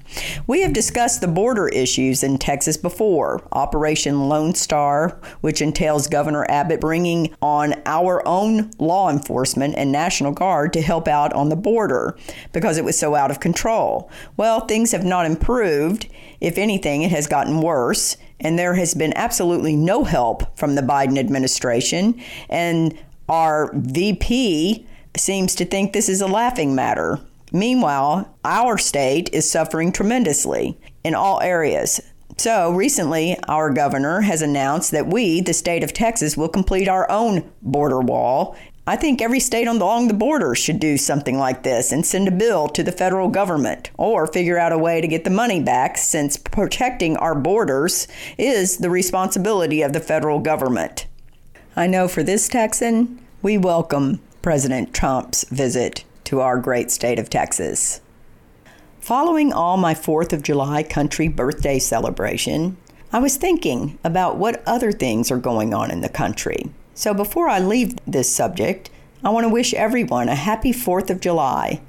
We 0.46 0.62
have 0.62 0.72
discussed 0.72 1.20
the 1.20 1.28
border 1.28 1.68
issues 1.68 2.22
in 2.22 2.38
Texas 2.38 2.78
before. 2.78 3.46
Operation 3.52 4.30
Lone 4.30 4.54
Star, 4.54 5.20
which 5.42 5.60
entails 5.60 6.06
Governor 6.06 6.46
Abbott 6.48 6.80
bringing 6.80 7.36
on 7.42 7.74
our 7.84 8.26
own 8.26 8.70
law 8.78 9.10
enforcement 9.10 9.74
and 9.76 9.92
National 9.92 10.32
Guard 10.32 10.72
to 10.72 10.80
help 10.80 11.08
out 11.08 11.34
on 11.34 11.50
the 11.50 11.56
border 11.56 12.16
because 12.54 12.78
it 12.78 12.84
was 12.84 12.98
so 12.98 13.14
out 13.14 13.30
of 13.30 13.38
control. 13.38 14.10
Well, 14.38 14.60
things 14.60 14.92
have 14.92 15.04
not 15.04 15.26
improved. 15.26 16.08
If 16.40 16.56
anything, 16.56 17.02
it 17.02 17.10
has 17.10 17.26
gotten 17.26 17.60
worse, 17.60 18.16
and 18.40 18.58
there 18.58 18.74
has 18.74 18.94
been 18.94 19.12
absolutely 19.14 19.76
no 19.76 20.04
help 20.04 20.56
from 20.56 20.74
the 20.74 20.82
Biden 20.82 21.18
administration. 21.18 22.18
And 22.48 22.98
our 23.28 23.70
VP 23.74 24.86
seems 25.16 25.54
to 25.54 25.64
think 25.64 25.92
this 25.92 26.08
is 26.08 26.20
a 26.20 26.26
laughing 26.26 26.74
matter. 26.74 27.20
Meanwhile, 27.52 28.34
our 28.44 28.76
state 28.78 29.30
is 29.32 29.48
suffering 29.48 29.92
tremendously 29.92 30.78
in 31.04 31.14
all 31.14 31.40
areas. 31.40 32.00
So, 32.38 32.70
recently, 32.72 33.38
our 33.48 33.70
governor 33.70 34.20
has 34.20 34.42
announced 34.42 34.90
that 34.90 35.06
we, 35.06 35.40
the 35.40 35.54
state 35.54 35.82
of 35.82 35.94
Texas, 35.94 36.36
will 36.36 36.50
complete 36.50 36.86
our 36.86 37.10
own 37.10 37.50
border 37.62 38.00
wall. 38.00 38.56
I 38.86 38.96
think 38.96 39.22
every 39.22 39.40
state 39.40 39.66
along 39.66 40.08
the 40.08 40.14
border 40.14 40.54
should 40.54 40.78
do 40.78 40.96
something 40.98 41.38
like 41.38 41.62
this 41.62 41.90
and 41.90 42.04
send 42.04 42.28
a 42.28 42.30
bill 42.30 42.68
to 42.68 42.82
the 42.82 42.92
federal 42.92 43.28
government 43.28 43.90
or 43.96 44.26
figure 44.26 44.58
out 44.58 44.70
a 44.70 44.78
way 44.78 45.00
to 45.00 45.08
get 45.08 45.24
the 45.24 45.30
money 45.30 45.60
back 45.60 45.96
since 45.96 46.36
protecting 46.36 47.16
our 47.16 47.34
borders 47.34 48.06
is 48.38 48.76
the 48.76 48.90
responsibility 48.90 49.82
of 49.82 49.92
the 49.92 49.98
federal 50.00 50.38
government. 50.38 51.06
I 51.78 51.86
know 51.86 52.08
for 52.08 52.22
this 52.22 52.48
Texan, 52.48 53.20
we 53.42 53.58
welcome 53.58 54.20
President 54.40 54.94
Trump's 54.94 55.44
visit 55.50 56.04
to 56.24 56.40
our 56.40 56.58
great 56.58 56.90
state 56.90 57.18
of 57.18 57.28
Texas. 57.28 58.00
Following 58.98 59.52
all 59.52 59.76
my 59.76 59.92
4th 59.92 60.32
of 60.32 60.42
July 60.42 60.82
country 60.82 61.28
birthday 61.28 61.78
celebration, 61.78 62.78
I 63.12 63.18
was 63.18 63.36
thinking 63.36 63.98
about 64.02 64.38
what 64.38 64.66
other 64.66 64.90
things 64.90 65.30
are 65.30 65.36
going 65.36 65.74
on 65.74 65.90
in 65.90 66.00
the 66.00 66.08
country. 66.08 66.70
So 66.94 67.12
before 67.12 67.50
I 67.50 67.58
leave 67.58 67.94
this 68.06 68.32
subject, 68.32 68.88
I 69.22 69.28
want 69.28 69.44
to 69.44 69.52
wish 69.52 69.74
everyone 69.74 70.30
a 70.30 70.34
happy 70.34 70.72
4th 70.72 71.10
of 71.10 71.20
July. 71.20 71.82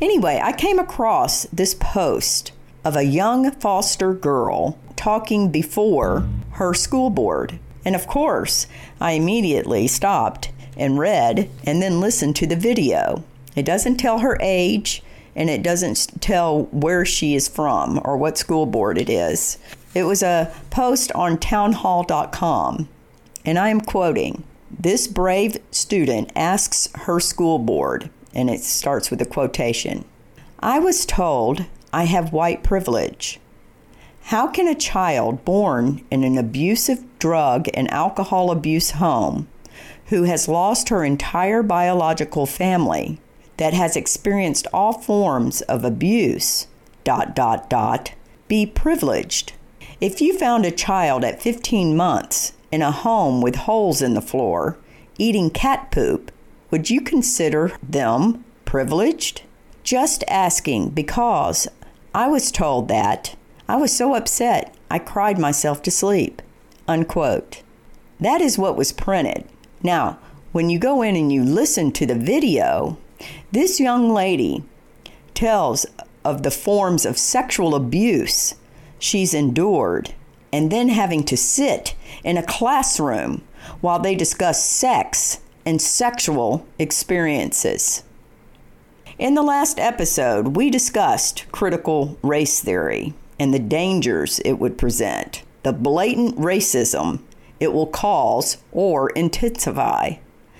Anyway, 0.00 0.40
I 0.42 0.52
came 0.52 0.78
across 0.78 1.42
this 1.52 1.74
post 1.74 2.52
of 2.86 2.96
a 2.96 3.02
young 3.02 3.50
foster 3.50 4.14
girl 4.14 4.78
talking 4.96 5.50
before 5.50 6.26
her 6.52 6.72
school 6.72 7.10
board 7.10 7.58
and 7.86 7.94
of 7.94 8.08
course, 8.08 8.66
I 9.00 9.12
immediately 9.12 9.86
stopped 9.86 10.50
and 10.76 10.98
read 10.98 11.48
and 11.64 11.80
then 11.80 12.00
listened 12.00 12.34
to 12.36 12.46
the 12.46 12.56
video. 12.56 13.22
It 13.54 13.64
doesn't 13.64 13.96
tell 13.96 14.18
her 14.18 14.36
age 14.42 15.04
and 15.36 15.48
it 15.48 15.62
doesn't 15.62 16.20
tell 16.20 16.64
where 16.64 17.04
she 17.04 17.36
is 17.36 17.46
from 17.46 18.00
or 18.04 18.16
what 18.16 18.38
school 18.38 18.66
board 18.66 18.98
it 18.98 19.08
is. 19.08 19.58
It 19.94 20.02
was 20.02 20.22
a 20.22 20.52
post 20.70 21.12
on 21.12 21.38
townhall.com, 21.38 22.88
and 23.44 23.58
I 23.58 23.68
am 23.68 23.80
quoting 23.80 24.42
This 24.68 25.06
brave 25.06 25.58
student 25.70 26.32
asks 26.34 26.88
her 26.94 27.20
school 27.20 27.58
board, 27.58 28.10
and 28.34 28.50
it 28.50 28.62
starts 28.62 29.10
with 29.10 29.22
a 29.22 29.26
quotation 29.26 30.04
I 30.58 30.80
was 30.80 31.06
told 31.06 31.66
I 31.92 32.04
have 32.04 32.32
white 32.32 32.64
privilege. 32.64 33.38
How 34.30 34.48
can 34.48 34.66
a 34.66 34.74
child 34.74 35.44
born 35.44 36.04
in 36.10 36.24
an 36.24 36.36
abusive 36.36 37.04
drug 37.20 37.68
and 37.74 37.88
alcohol 37.92 38.50
abuse 38.50 38.90
home 38.90 39.46
who 40.06 40.24
has 40.24 40.48
lost 40.48 40.88
her 40.88 41.04
entire 41.04 41.62
biological 41.62 42.44
family 42.44 43.20
that 43.58 43.72
has 43.72 43.94
experienced 43.94 44.66
all 44.72 44.94
forms 44.94 45.60
of 45.62 45.84
abuse 45.84 46.66
dot 47.04 47.36
dot 47.36 47.70
dot 47.70 48.14
be 48.48 48.66
privileged? 48.66 49.52
If 50.00 50.20
you 50.20 50.36
found 50.36 50.66
a 50.66 50.72
child 50.72 51.22
at 51.22 51.40
15 51.40 51.96
months 51.96 52.52
in 52.72 52.82
a 52.82 52.90
home 52.90 53.40
with 53.40 53.54
holes 53.54 54.02
in 54.02 54.14
the 54.14 54.20
floor 54.20 54.76
eating 55.18 55.50
cat 55.50 55.92
poop 55.92 56.32
would 56.72 56.90
you 56.90 57.00
consider 57.00 57.78
them 57.80 58.44
privileged? 58.64 59.42
Just 59.84 60.24
asking 60.26 60.90
because 60.90 61.68
i 62.12 62.26
was 62.26 62.50
told 62.50 62.88
that 62.88 63.36
I 63.68 63.76
was 63.76 63.94
so 63.94 64.14
upset 64.14 64.74
I 64.90 64.98
cried 64.98 65.38
myself 65.38 65.82
to 65.82 65.90
sleep. 65.90 66.40
Unquote. 66.86 67.62
That 68.20 68.40
is 68.40 68.58
what 68.58 68.76
was 68.76 68.92
printed. 68.92 69.44
Now, 69.82 70.18
when 70.52 70.70
you 70.70 70.78
go 70.78 71.02
in 71.02 71.16
and 71.16 71.32
you 71.32 71.42
listen 71.42 71.90
to 71.92 72.06
the 72.06 72.14
video, 72.14 72.96
this 73.50 73.80
young 73.80 74.10
lady 74.10 74.62
tells 75.34 75.84
of 76.24 76.42
the 76.42 76.50
forms 76.50 77.04
of 77.04 77.18
sexual 77.18 77.74
abuse 77.74 78.54
she's 78.98 79.34
endured, 79.34 80.14
and 80.52 80.72
then 80.72 80.88
having 80.88 81.22
to 81.24 81.36
sit 81.36 81.94
in 82.24 82.36
a 82.36 82.42
classroom 82.42 83.42
while 83.80 83.98
they 83.98 84.14
discuss 84.14 84.64
sex 84.64 85.40
and 85.66 85.82
sexual 85.82 86.66
experiences. 86.78 88.04
In 89.18 89.34
the 89.34 89.42
last 89.42 89.78
episode, 89.78 90.56
we 90.56 90.70
discussed 90.70 91.44
critical 91.52 92.16
race 92.22 92.60
theory 92.60 93.12
and 93.38 93.52
the 93.52 93.58
dangers 93.58 94.40
it 94.40 94.54
would 94.54 94.78
present, 94.78 95.42
the 95.62 95.72
blatant 95.72 96.36
racism 96.38 97.20
it 97.58 97.72
will 97.72 97.86
cause 97.86 98.58
or 98.72 99.10
intensify, 99.10 100.14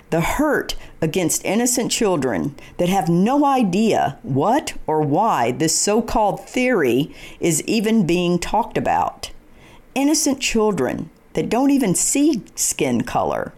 the 0.09 0.21
hurt 0.21 0.75
against 1.01 1.45
innocent 1.45 1.91
children 1.91 2.55
that 2.77 2.89
have 2.89 3.09
no 3.09 3.45
idea 3.45 4.17
what 4.23 4.73
or 4.87 5.01
why 5.01 5.51
this 5.51 5.77
so 5.77 6.01
called 6.01 6.47
theory 6.47 7.13
is 7.39 7.63
even 7.63 8.07
being 8.07 8.39
talked 8.39 8.77
about, 8.77 9.31
innocent 9.95 10.39
children 10.39 11.09
that 11.33 11.49
don't 11.49 11.71
even 11.71 11.93
see 11.93 12.41
skin 12.55 13.03
color. 13.03 13.53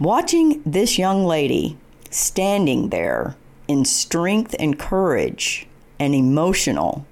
Watching 0.00 0.62
this 0.66 0.98
young 0.98 1.24
lady 1.24 1.76
standing 2.10 2.88
there 2.88 3.36
in 3.68 3.84
strength 3.84 4.54
and 4.58 4.78
courage 4.78 5.66
and 5.98 6.14
emotional, 6.14 7.06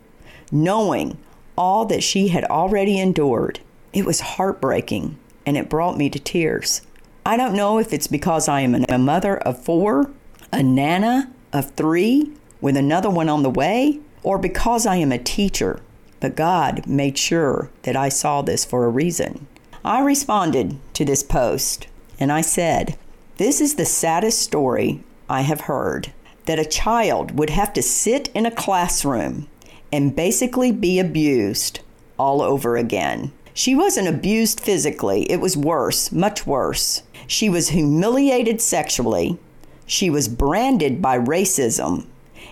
knowing 0.50 1.18
all 1.56 1.84
that 1.86 2.02
she 2.02 2.28
had 2.28 2.44
already 2.44 2.98
endured, 2.98 3.60
it 3.92 4.04
was 4.04 4.20
heartbreaking 4.20 5.18
and 5.44 5.56
it 5.56 5.68
brought 5.68 5.98
me 5.98 6.08
to 6.10 6.18
tears. 6.18 6.82
I 7.24 7.36
don't 7.36 7.54
know 7.54 7.78
if 7.78 7.92
it's 7.92 8.06
because 8.06 8.48
I 8.48 8.60
am 8.60 8.84
a 8.88 8.98
mother 8.98 9.36
of 9.38 9.62
four, 9.62 10.10
a 10.52 10.62
nana 10.62 11.32
of 11.52 11.70
three, 11.72 12.32
with 12.60 12.76
another 12.76 13.10
one 13.10 13.28
on 13.28 13.42
the 13.42 13.50
way, 13.50 14.00
or 14.22 14.38
because 14.38 14.86
I 14.86 14.96
am 14.96 15.12
a 15.12 15.18
teacher, 15.18 15.80
but 16.20 16.36
God 16.36 16.86
made 16.86 17.18
sure 17.18 17.70
that 17.82 17.96
I 17.96 18.08
saw 18.08 18.42
this 18.42 18.64
for 18.64 18.84
a 18.84 18.90
reason. 18.90 19.46
I 19.84 20.00
responded 20.00 20.78
to 20.94 21.04
this 21.04 21.22
post 21.22 21.88
and 22.20 22.30
I 22.30 22.40
said, 22.40 22.96
This 23.36 23.60
is 23.60 23.74
the 23.74 23.84
saddest 23.84 24.40
story 24.40 25.02
I 25.28 25.42
have 25.42 25.62
heard 25.62 26.12
that 26.46 26.58
a 26.58 26.64
child 26.64 27.36
would 27.38 27.50
have 27.50 27.72
to 27.72 27.82
sit 27.82 28.28
in 28.28 28.46
a 28.46 28.50
classroom 28.50 29.48
and 29.92 30.16
basically 30.16 30.72
be 30.72 30.98
abused 30.98 31.80
all 32.18 32.40
over 32.40 32.76
again. 32.76 33.32
She 33.54 33.74
wasn't 33.74 34.08
abused 34.08 34.60
physically, 34.60 35.30
it 35.30 35.40
was 35.40 35.56
worse, 35.56 36.10
much 36.10 36.46
worse. 36.46 37.02
She 37.26 37.50
was 37.50 37.68
humiliated 37.68 38.60
sexually, 38.60 39.38
she 39.86 40.08
was 40.08 40.28
branded 40.28 41.02
by 41.02 41.18
racism, 41.18 42.06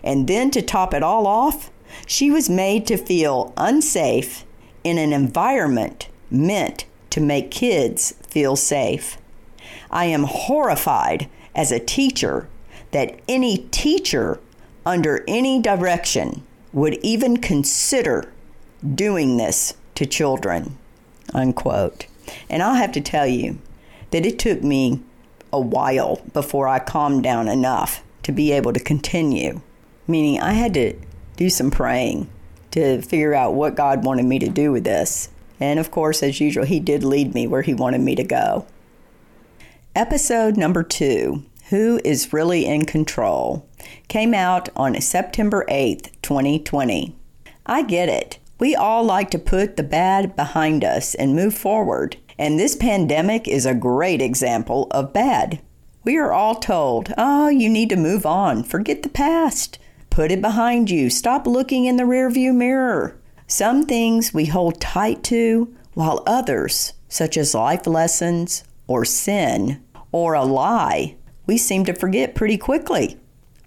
and 0.05 0.29
then 0.29 0.51
to 0.51 0.61
top 0.61 0.93
it 0.93 1.03
all 1.03 1.27
off, 1.27 1.71
she 2.07 2.31
was 2.31 2.51
made 2.51 2.87
to 2.87 2.97
feel 2.97 3.53
unsafe 3.57 4.45
in 4.85 4.99
an 4.99 5.13
environment 5.13 6.09
meant 6.31 6.85
to 7.11 7.21
make 7.21 7.51
kids 7.51 8.15
feel 8.27 8.57
safe. 8.57 9.17
I 9.91 10.05
am 10.07 10.25
horrified 10.25 11.29
as 11.55 11.73
a 11.73 11.81
teacher 11.81 12.49
that 12.93 13.19
any 13.29 13.69
teacher 13.71 14.39
under 14.87 15.25
any 15.27 15.61
direction 15.61 16.43
would 16.73 16.95
even 17.03 17.37
consider 17.37 18.33
doing 18.95 19.37
this 19.37 19.75
to 19.95 20.07
children. 20.07 20.77
Unquote. 21.35 22.07
And 22.49 22.63
I'll 22.63 22.75
have 22.75 22.93
to 22.93 23.01
tell 23.01 23.27
you 23.27 23.59
that 24.11 24.27
it 24.27 24.39
took 24.39 24.63
me 24.63 25.01
a 25.53 25.61
while 25.61 26.21
before 26.33 26.69
I 26.69 26.79
calmed 26.79 27.23
down 27.23 27.49
enough 27.49 28.03
to 28.23 28.33
be 28.33 28.53
able 28.53 28.73
to 28.73 28.81
continue. 28.81 29.61
Meaning, 30.07 30.41
I 30.41 30.53
had 30.53 30.75
to 30.75 30.95
do 31.37 31.51
some 31.51 31.71
praying 31.71 32.29
to 32.73 33.03
figure 33.03 33.35
out 33.35 33.55
what 33.55 33.75
God 33.75 34.05
wanted 34.05 34.27
me 34.27 34.39
to 34.39 34.49
do 34.49 34.73
with 34.73 34.85
this. 34.85 35.29
And 35.59 35.79
of 35.79 35.91
course, 35.91 36.23
as 36.23 36.41
usual, 36.41 36.65
He 36.65 36.81
did 36.81 37.05
lead 37.05 37.35
me 37.35 37.47
where 37.47 37.63
He 37.63 37.75
wanted 37.75 38.01
me 38.01 38.15
to 38.15 38.25
go. 38.25 38.67
Episode 39.95 40.57
number 40.57 40.83
two 40.83 41.45
who 41.71 42.01
is 42.05 42.33
Really 42.33 42.67
in 42.67 42.85
Control, 42.85 43.65
came 44.09 44.35
out 44.35 44.69
on 44.75 45.01
September 45.01 45.65
8th, 45.69 46.11
2020. 46.31 47.17
I 47.67 47.83
get 47.83 48.09
it. 48.09 48.39
We 48.61 48.77
all 48.77 49.03
like 49.03 49.31
to 49.31 49.39
put 49.39 49.77
the 49.77 49.83
bad 49.83 50.37
behind 50.37 50.85
us 50.85 51.17
and 51.17 51.35
move 51.35 51.55
forward, 51.55 52.19
and 52.39 52.57
this 52.57 52.77
pandemic 52.77 53.49
is 53.49 53.67
a 53.67 53.75
great 53.75 54.23
example 54.23 54.87
of 54.93 55.13
bad. 55.13 55.61
We 56.05 56.19
are 56.19 56.33
all 56.33 56.55
told, 56.55 57.13
oh, 57.19 57.49
you 57.49 57.69
need 57.69 57.89
to 57.89 57.97
move 57.97 58.25
on, 58.25 58.63
forget 58.63 59.03
the 59.03 59.09
past, 59.09 59.81
put 60.09 60.31
it 60.31 60.41
behind 60.41 60.89
you, 60.89 61.11
stop 61.11 61.49
looking 61.49 61.87
in 61.87 61.97
the 61.97 62.05
rearview 62.05 62.55
mirror. 62.55 63.19
Some 63.49 63.85
things 63.85 64.33
we 64.33 64.47
hold 64.47 64.81
tight 64.81 65.25
to, 65.25 65.75
while 65.95 66.23
others, 66.29 66.93
such 67.09 67.37
as 67.37 67.57
life 67.57 67.89
lessons 67.89 68.63
or 68.87 69.05
sin 69.05 69.83
or 70.13 70.35
a 70.35 70.45
lie, 70.45 71.17
we 71.49 71.59
seem 71.59 71.85
to 71.87 71.93
forget 71.93 72.37
pretty 72.37 72.57
quickly. 72.57 73.19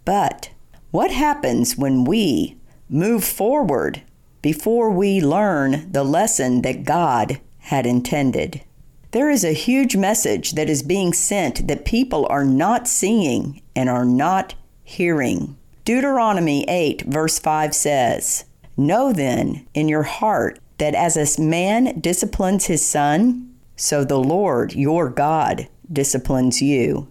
But 0.06 0.49
what 0.93 1.10
happens 1.10 1.75
when 1.75 2.03
we 2.03 2.56
move 2.88 3.23
forward 3.23 4.03
before 4.43 4.91
we 4.91 5.19
learn 5.19 5.91
the 5.91 6.03
lesson 6.03 6.62
that 6.62 6.84
God 6.84 7.41
had 7.58 7.88
intended? 7.88 8.62
There 9.10 9.32
is 9.32 9.43
a 9.43 9.53
huge 9.53 9.95
message 9.95 10.51
that 10.51 10.69
is 10.69 10.84
being 10.84 11.12
sent 11.12 11.67
that 11.67 11.84
people 11.84 12.27
are 12.29 12.45
not 12.45 12.88
seeing 12.88 13.63
and 13.75 13.89
are 13.89 14.06
not 14.06 14.53
hearing. 14.84 15.58
Deuteronomy 15.84 16.63
8, 16.69 17.01
verse 17.08 17.39
5 17.39 17.73
says, 17.73 18.45
Know 18.77 19.12
then 19.12 19.65
in 19.73 19.89
your 19.89 20.03
heart 20.03 20.60
that 20.77 20.93
as 20.93 21.17
a 21.17 21.41
man 21.41 22.01
disciplines 22.01 22.65
his 22.65 22.86
son, 22.86 23.56
so 23.75 24.03
the 24.03 24.19
Lord 24.19 24.73
your 24.73 25.10
God 25.10 25.67
disciplines 25.91 26.62
you. 26.62 27.08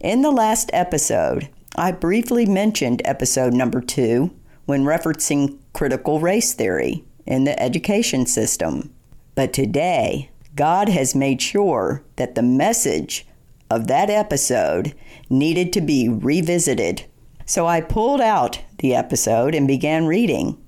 In 0.00 0.22
the 0.22 0.30
last 0.30 0.70
episode, 0.72 1.50
I 1.78 1.92
briefly 1.92 2.44
mentioned 2.44 3.02
episode 3.04 3.54
number 3.54 3.80
two 3.80 4.34
when 4.66 4.82
referencing 4.82 5.58
critical 5.72 6.18
race 6.18 6.52
theory 6.52 7.04
in 7.24 7.44
the 7.44 7.62
education 7.62 8.26
system. 8.26 8.92
But 9.36 9.52
today, 9.52 10.30
God 10.56 10.88
has 10.88 11.14
made 11.14 11.40
sure 11.40 12.02
that 12.16 12.34
the 12.34 12.42
message 12.42 13.28
of 13.70 13.86
that 13.86 14.10
episode 14.10 14.92
needed 15.30 15.72
to 15.74 15.80
be 15.80 16.08
revisited. 16.08 17.04
So 17.46 17.68
I 17.68 17.80
pulled 17.80 18.20
out 18.20 18.60
the 18.78 18.96
episode 18.96 19.54
and 19.54 19.68
began 19.68 20.08
reading. 20.08 20.58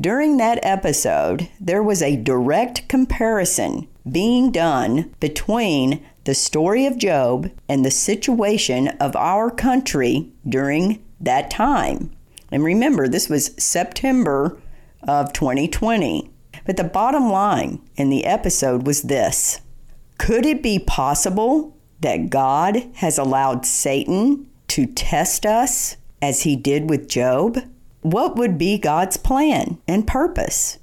During 0.00 0.36
that 0.36 0.60
episode, 0.62 1.48
there 1.58 1.82
was 1.82 2.00
a 2.00 2.14
direct 2.14 2.88
comparison 2.88 3.88
being 4.08 4.52
done 4.52 5.12
between 5.18 6.06
the 6.24 6.34
story 6.34 6.86
of 6.86 6.98
Job 6.98 7.50
and 7.68 7.84
the 7.84 7.90
situation 7.90 8.88
of 9.00 9.16
our 9.16 9.50
country 9.50 10.30
during 10.48 11.02
that 11.20 11.50
time. 11.50 12.10
And 12.50 12.64
remember, 12.64 13.08
this 13.08 13.28
was 13.28 13.54
September 13.58 14.58
of 15.02 15.32
2020. 15.32 16.30
But 16.66 16.76
the 16.76 16.84
bottom 16.84 17.30
line 17.30 17.80
in 17.96 18.10
the 18.10 18.24
episode 18.24 18.86
was 18.86 19.02
this 19.02 19.60
Could 20.18 20.44
it 20.44 20.62
be 20.62 20.78
possible 20.78 21.76
that 22.00 22.30
God 22.30 22.88
has 22.96 23.18
allowed 23.18 23.66
Satan 23.66 24.48
to 24.68 24.86
test 24.86 25.46
us 25.46 25.96
as 26.20 26.42
he 26.42 26.56
did 26.56 26.90
with 26.90 27.08
Job? 27.08 27.58
What 28.02 28.36
would 28.36 28.56
be 28.56 28.78
God's 28.78 29.16
plan 29.16 29.78
and 29.86 30.06
purpose? 30.06 30.78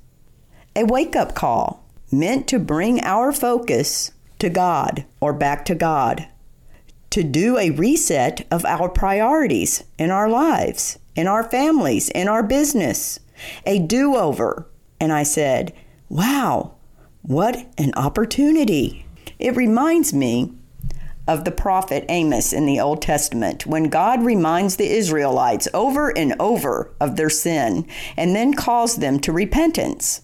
A 0.76 0.84
wake 0.84 1.16
up 1.16 1.34
call 1.34 1.84
meant 2.12 2.48
to 2.48 2.60
bring 2.60 3.02
our 3.02 3.32
focus 3.32 4.12
to 4.40 4.50
God 4.50 5.06
or 5.20 5.34
back 5.34 5.66
to 5.66 5.76
God, 5.76 6.28
to 7.10 7.24
do 7.24 7.58
a 7.58 7.72
reset 7.72 8.46
of 8.52 8.66
our 8.66 8.90
priorities 8.90 9.84
in 9.98 10.12
our 10.12 10.30
lives, 10.30 11.00
in 11.16 11.28
our 11.28 11.44
families, 11.44 12.10
in 12.10 12.28
our 12.28 12.44
business, 12.44 13.20
a 13.66 13.80
do 13.80 14.16
over. 14.16 14.68
And 15.00 15.12
I 15.12 15.24
said, 15.24 15.74
Wow, 16.10 16.76
what 17.22 17.68
an 17.78 17.94
opportunity! 17.96 19.06
It 19.40 19.56
reminds 19.56 20.14
me 20.14 20.54
of 21.28 21.44
the 21.44 21.52
prophet 21.52 22.06
Amos 22.08 22.54
in 22.54 22.66
the 22.66 22.80
Old 22.80 23.02
Testament 23.02 23.66
when 23.66 23.90
God 23.90 24.24
reminds 24.24 24.78
the 24.78 24.90
Israelites 24.90 25.68
over 25.74 26.18
and 26.18 26.34
over 26.40 26.94
of 27.02 27.18
their 27.18 27.30
sin 27.30 27.86
and 28.16 28.36
then 28.36 28.54
calls 28.54 28.96
them 28.96 29.20
to 29.20 29.32
repentance. 29.34 30.22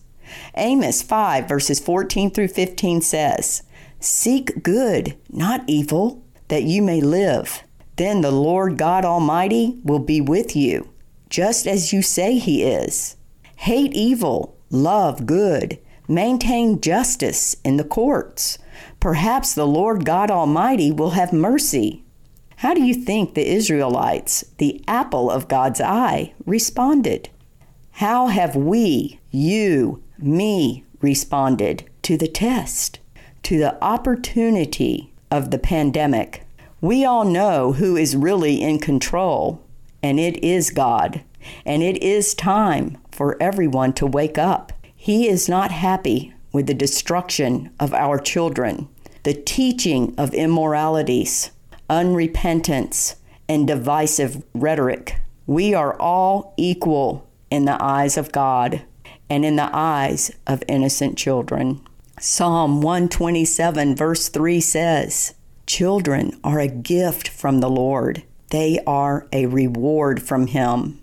Amos 0.56 1.02
5, 1.02 1.48
verses 1.48 1.80
14 1.80 2.32
through 2.32 2.48
15 2.48 3.02
says, 3.02 3.64
Seek 4.04 4.64
good, 4.64 5.16
not 5.30 5.64
evil, 5.66 6.26
that 6.50 6.64
you 6.64 6.82
may 6.82 7.00
live. 7.00 7.64
Then 7.96 8.20
the 8.20 8.32
Lord 8.32 8.78
God 8.78 9.06
Almighty 9.06 9.80
will 9.82 10.00
be 10.00 10.20
with 10.20 10.58
you, 10.58 10.90
just 11.30 11.66
as 11.66 11.94
you 11.94 12.02
say 12.02 12.38
He 12.38 12.64
is. 12.64 13.16
Hate 13.56 13.94
evil, 13.94 14.58
love 14.70 15.26
good, 15.26 15.80
maintain 16.06 16.82
justice 16.82 17.56
in 17.64 17.78
the 17.78 17.86
courts. 17.86 18.58
Perhaps 19.00 19.56
the 19.56 19.66
Lord 19.66 20.04
God 20.04 20.30
Almighty 20.30 20.92
will 20.92 21.12
have 21.12 21.32
mercy. 21.32 22.04
How 22.58 22.74
do 22.74 22.84
you 22.84 22.94
think 22.94 23.36
the 23.36 23.50
Israelites, 23.50 24.44
the 24.58 24.84
apple 24.86 25.32
of 25.32 25.48
God's 25.48 25.80
eye, 25.80 26.34
responded? 26.46 27.30
How 27.92 28.28
have 28.28 28.54
we, 28.54 29.22
you, 29.32 30.04
me, 30.18 30.84
responded 31.00 31.90
to 32.02 32.18
the 32.18 32.28
test, 32.28 33.00
to 33.44 33.58
the 33.58 33.82
opportunity 33.84 35.14
of 35.30 35.52
the 35.52 35.60
pandemic? 35.60 36.44
We 36.82 37.06
all 37.06 37.26
know 37.26 37.74
who 37.74 37.96
is 37.96 38.16
really 38.16 38.62
in 38.62 38.80
control, 38.80 39.62
and 40.02 40.20
it 40.20 40.44
is 40.44 40.70
God. 40.70 41.24
And 41.66 41.84
it 41.84 42.02
is 42.02 42.34
time 42.34 42.98
for 43.12 43.42
everyone 43.42 43.94
to 43.94 44.08
wake 44.08 44.38
up. 44.38 44.72
He 44.96 45.28
is 45.28 45.50
not 45.50 45.72
happy 45.72 46.34
with 46.52 46.68
the 46.68 46.74
destruction 46.74 47.70
of 47.80 47.94
our 47.94 48.18
children, 48.18 48.88
the 49.24 49.34
teaching 49.34 50.14
of 50.18 50.34
immoralities, 50.34 51.52
unrepentance, 51.90 53.16
and 53.50 53.68
divisive 53.68 54.44
rhetoric. 54.54 55.18
We 55.46 55.74
are 55.74 56.00
all 56.00 56.54
equal 56.58 57.28
in 57.50 57.66
the 57.66 57.82
eyes 57.84 58.18
of 58.18 58.32
God 58.32 58.82
and 59.30 59.44
in 59.44 59.58
the 59.58 59.70
eyes 59.74 60.32
of 60.48 60.64
innocent 60.68 61.18
children. 61.18 61.82
Psalm 62.26 62.80
127, 62.80 63.98
verse 63.98 64.30
3 64.30 64.62
says, 64.62 65.34
Children 65.68 66.40
are 66.42 66.62
a 66.62 66.70
gift 66.70 67.28
from 67.28 67.60
the 67.60 67.70
Lord, 67.70 68.24
they 68.50 68.80
are 68.88 69.28
a 69.34 69.46
reward 69.48 70.24
from 70.24 70.48
Him. 70.48 71.02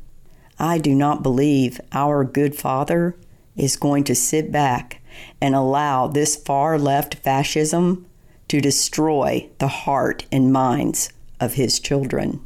I 0.59 0.78
do 0.78 0.94
not 0.94 1.22
believe 1.22 1.78
our 1.92 2.24
good 2.24 2.56
Father 2.56 3.16
is 3.54 3.76
going 3.76 4.04
to 4.04 4.14
sit 4.14 4.50
back 4.50 5.02
and 5.42 5.54
allow 5.54 6.06
this 6.06 6.37
far 6.37 6.78
left 6.78 7.16
fascism 7.16 8.06
to 8.48 8.62
destroy 8.62 9.46
the 9.59 9.68
heart 9.68 10.24
and 10.33 10.50
minds 10.50 11.11
of 11.38 11.52
His 11.52 11.78
children. 11.78 12.40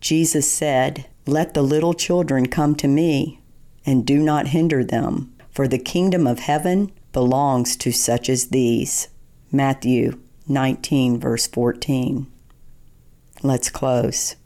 Jesus 0.00 0.50
said, 0.50 1.04
Let 1.26 1.52
the 1.52 1.60
little 1.60 1.92
children 1.92 2.46
come 2.46 2.74
to 2.76 2.88
me 2.88 3.42
and 3.84 4.06
do 4.06 4.18
not 4.18 4.48
hinder 4.48 4.82
them, 4.82 5.34
for 5.50 5.68
the 5.68 5.78
kingdom 5.78 6.26
of 6.26 6.38
heaven 6.38 6.90
belongs 7.14 7.76
to 7.76 7.90
such 7.90 8.28
as 8.28 8.48
these. 8.48 9.08
Matthew 9.50 10.20
19, 10.46 11.18
verse 11.18 11.46
14. 11.46 12.26
Let's 13.42 13.70
close. 13.70 14.36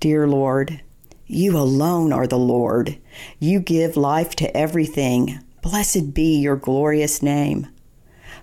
Dear 0.00 0.26
Lord, 0.26 0.80
you 1.26 1.58
alone 1.58 2.14
are 2.14 2.26
the 2.26 2.38
Lord. 2.38 2.98
You 3.38 3.60
give 3.60 3.98
life 3.98 4.34
to 4.36 4.56
everything. 4.56 5.40
Blessed 5.60 6.14
be 6.14 6.38
your 6.38 6.56
glorious 6.56 7.22
name. 7.22 7.66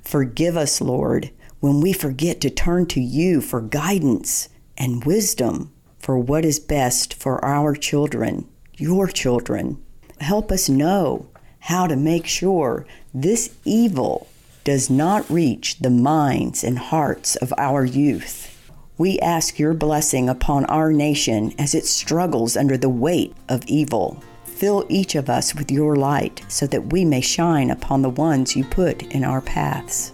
Forgive 0.04 0.56
us, 0.56 0.80
Lord, 0.80 1.32
when 1.60 1.82
we 1.82 1.94
forget 1.94 2.40
to 2.42 2.52
turn 2.52 2.86
to 2.88 3.02
you 3.02 3.42
for 3.42 3.62
guidance 3.62 4.50
and 4.78 5.06
wisdom 5.06 5.72
for 5.98 6.20
what 6.20 6.46
is 6.46 6.60
best 6.60 7.16
for 7.16 7.44
our 7.44 7.74
children, 7.74 8.48
your 8.78 9.08
children 9.08 9.84
help 10.24 10.52
us 10.52 10.70
know 10.70 11.30
how 11.60 11.88
to 11.88 11.96
make 11.96 12.26
sure 12.26 12.86
this 13.14 13.54
evil 13.64 14.28
does 14.64 14.90
not 14.90 15.30
reach 15.30 15.80
the 15.80 15.90
minds 15.90 16.64
and 16.64 16.80
hearts 16.80 17.36
of 17.36 17.54
our 17.58 17.86
youth. 17.86 18.50
We 18.98 19.20
ask 19.20 19.60
your 19.60 19.74
blessing 19.74 20.30
upon 20.30 20.66
our 20.66 20.92
nation 20.92 21.54
as 21.60 21.76
it 21.76 21.86
struggles 21.86 22.56
under 22.56 22.78
the 22.78 22.90
weight 22.90 23.36
of 23.50 23.64
evil. 23.68 24.24
Fill 24.46 24.86
each 24.88 25.16
of 25.16 25.30
us 25.30 25.54
with 25.54 25.72
your 25.72 25.96
light 25.96 26.44
so 26.48 26.66
that 26.68 26.92
we 26.92 27.04
may 27.04 27.22
shine 27.22 27.70
upon 27.70 28.02
the 28.02 28.10
ones 28.10 28.56
you 28.56 28.64
put 28.64 29.04
in 29.14 29.24
our 29.24 29.42
paths. 29.42 30.12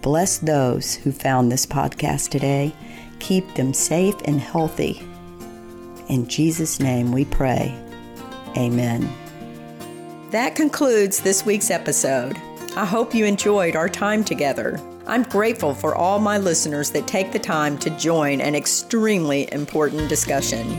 Bless 0.00 0.38
those 0.38 0.94
who 0.94 1.12
found 1.12 1.52
this 1.52 1.66
podcast 1.66 2.30
today. 2.30 2.72
Keep 3.18 3.54
them 3.54 3.74
safe 3.74 4.16
and 4.24 4.40
healthy. 4.40 5.02
In 6.08 6.26
Jesus' 6.26 6.80
name 6.80 7.12
we 7.12 7.26
pray. 7.26 7.78
Amen. 8.56 9.08
That 10.30 10.54
concludes 10.54 11.18
this 11.18 11.44
week's 11.44 11.72
episode. 11.72 12.40
I 12.76 12.84
hope 12.86 13.16
you 13.16 13.24
enjoyed 13.24 13.74
our 13.74 13.88
time 13.88 14.22
together. 14.22 14.80
I'm 15.08 15.24
grateful 15.24 15.74
for 15.74 15.96
all 15.96 16.20
my 16.20 16.38
listeners 16.38 16.92
that 16.92 17.08
take 17.08 17.32
the 17.32 17.38
time 17.40 17.76
to 17.78 17.90
join 17.90 18.40
an 18.40 18.54
extremely 18.54 19.52
important 19.52 20.08
discussion. 20.08 20.78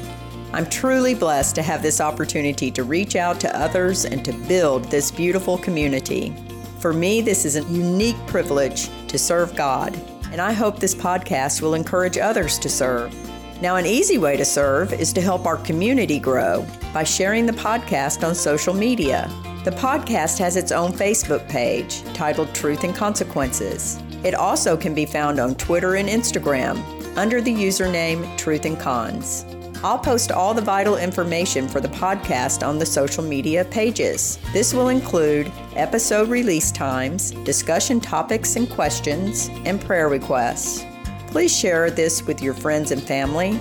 I'm 0.54 0.66
truly 0.68 1.14
blessed 1.16 1.56
to 1.56 1.64
have 1.64 1.82
this 1.82 2.00
opportunity 2.00 2.72
to 2.72 2.86
reach 2.86 3.18
out 3.18 3.42
to 3.42 3.60
others 3.60 4.06
and 4.06 4.24
to 4.24 4.32
build 4.32 4.86
this 4.86 5.12
beautiful 5.12 5.58
community. 5.58 6.34
For 6.80 6.94
me, 6.94 7.20
this 7.20 7.44
is 7.44 7.58
a 7.58 7.66
unique 7.66 8.26
privilege 8.28 8.88
to 9.10 9.20
serve 9.20 9.54
God, 9.58 10.00
and 10.32 10.40
I 10.40 10.54
hope 10.54 10.80
this 10.80 10.96
podcast 10.96 11.62
will 11.62 11.74
encourage 11.74 12.18
others 12.18 12.58
to 12.60 12.70
serve. 12.70 13.14
Now, 13.62 13.76
an 13.76 13.86
easy 13.86 14.18
way 14.18 14.38
to 14.38 14.46
serve 14.46 14.92
is 14.92 15.14
to 15.14 15.22
help 15.22 15.46
our 15.46 15.58
community 15.58 16.20
grow 16.20 16.66
by 16.96 17.04
sharing 17.04 17.46
the 17.46 17.54
podcast 17.54 18.28
on 18.28 18.34
social 18.34 18.74
media. 18.74 19.30
The 19.66 19.72
podcast 19.72 20.40
has 20.40 20.56
its 20.56 20.72
own 20.72 20.92
Facebook 20.92 21.48
page 21.48 22.04
titled 22.16 22.56
Truth 22.56 22.84
and 22.84 22.96
Consequences. 22.96 24.02
It 24.24 24.34
also 24.34 24.76
can 24.76 24.96
be 24.96 25.06
found 25.06 25.40
on 25.40 25.54
Twitter 25.54 25.96
and 25.96 26.10
Instagram 26.10 26.84
under 27.16 27.40
the 27.40 27.54
username 27.54 28.36
Truth 28.36 28.66
and 28.66 28.80
Cons. 28.80 29.46
I'll 29.84 30.00
post 30.00 30.32
all 30.32 30.56
the 30.56 30.62
vital 30.62 30.98
information 30.98 31.68
for 31.68 31.80
the 31.80 31.88
podcast 31.90 32.68
on 32.68 32.80
the 32.80 32.86
social 32.86 33.24
media 33.24 33.64
pages. 33.66 34.40
This 34.54 34.74
will 34.74 34.90
include 34.90 35.52
episode 35.76 36.30
release 36.30 36.72
times, 36.72 37.30
discussion 37.30 38.00
topics 38.00 38.56
and 38.56 38.68
questions, 38.68 39.50
and 39.66 39.80
prayer 39.80 40.10
requests. 40.10 40.84
Please 41.32 41.56
share 41.56 41.90
this 41.90 42.24
with 42.24 42.42
your 42.42 42.54
friends 42.54 42.92
and 42.92 43.02
family. 43.02 43.60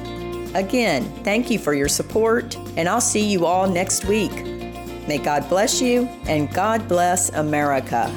Again, 0.54 1.04
thank 1.22 1.50
you 1.50 1.58
for 1.58 1.72
your 1.72 1.88
support, 1.88 2.56
and 2.76 2.88
I'll 2.88 3.00
see 3.00 3.24
you 3.24 3.46
all 3.46 3.68
next 3.68 4.04
week. 4.06 4.32
May 5.06 5.18
God 5.18 5.48
bless 5.48 5.80
you, 5.80 6.06
and 6.26 6.52
God 6.52 6.88
bless 6.88 7.30
America. 7.30 8.12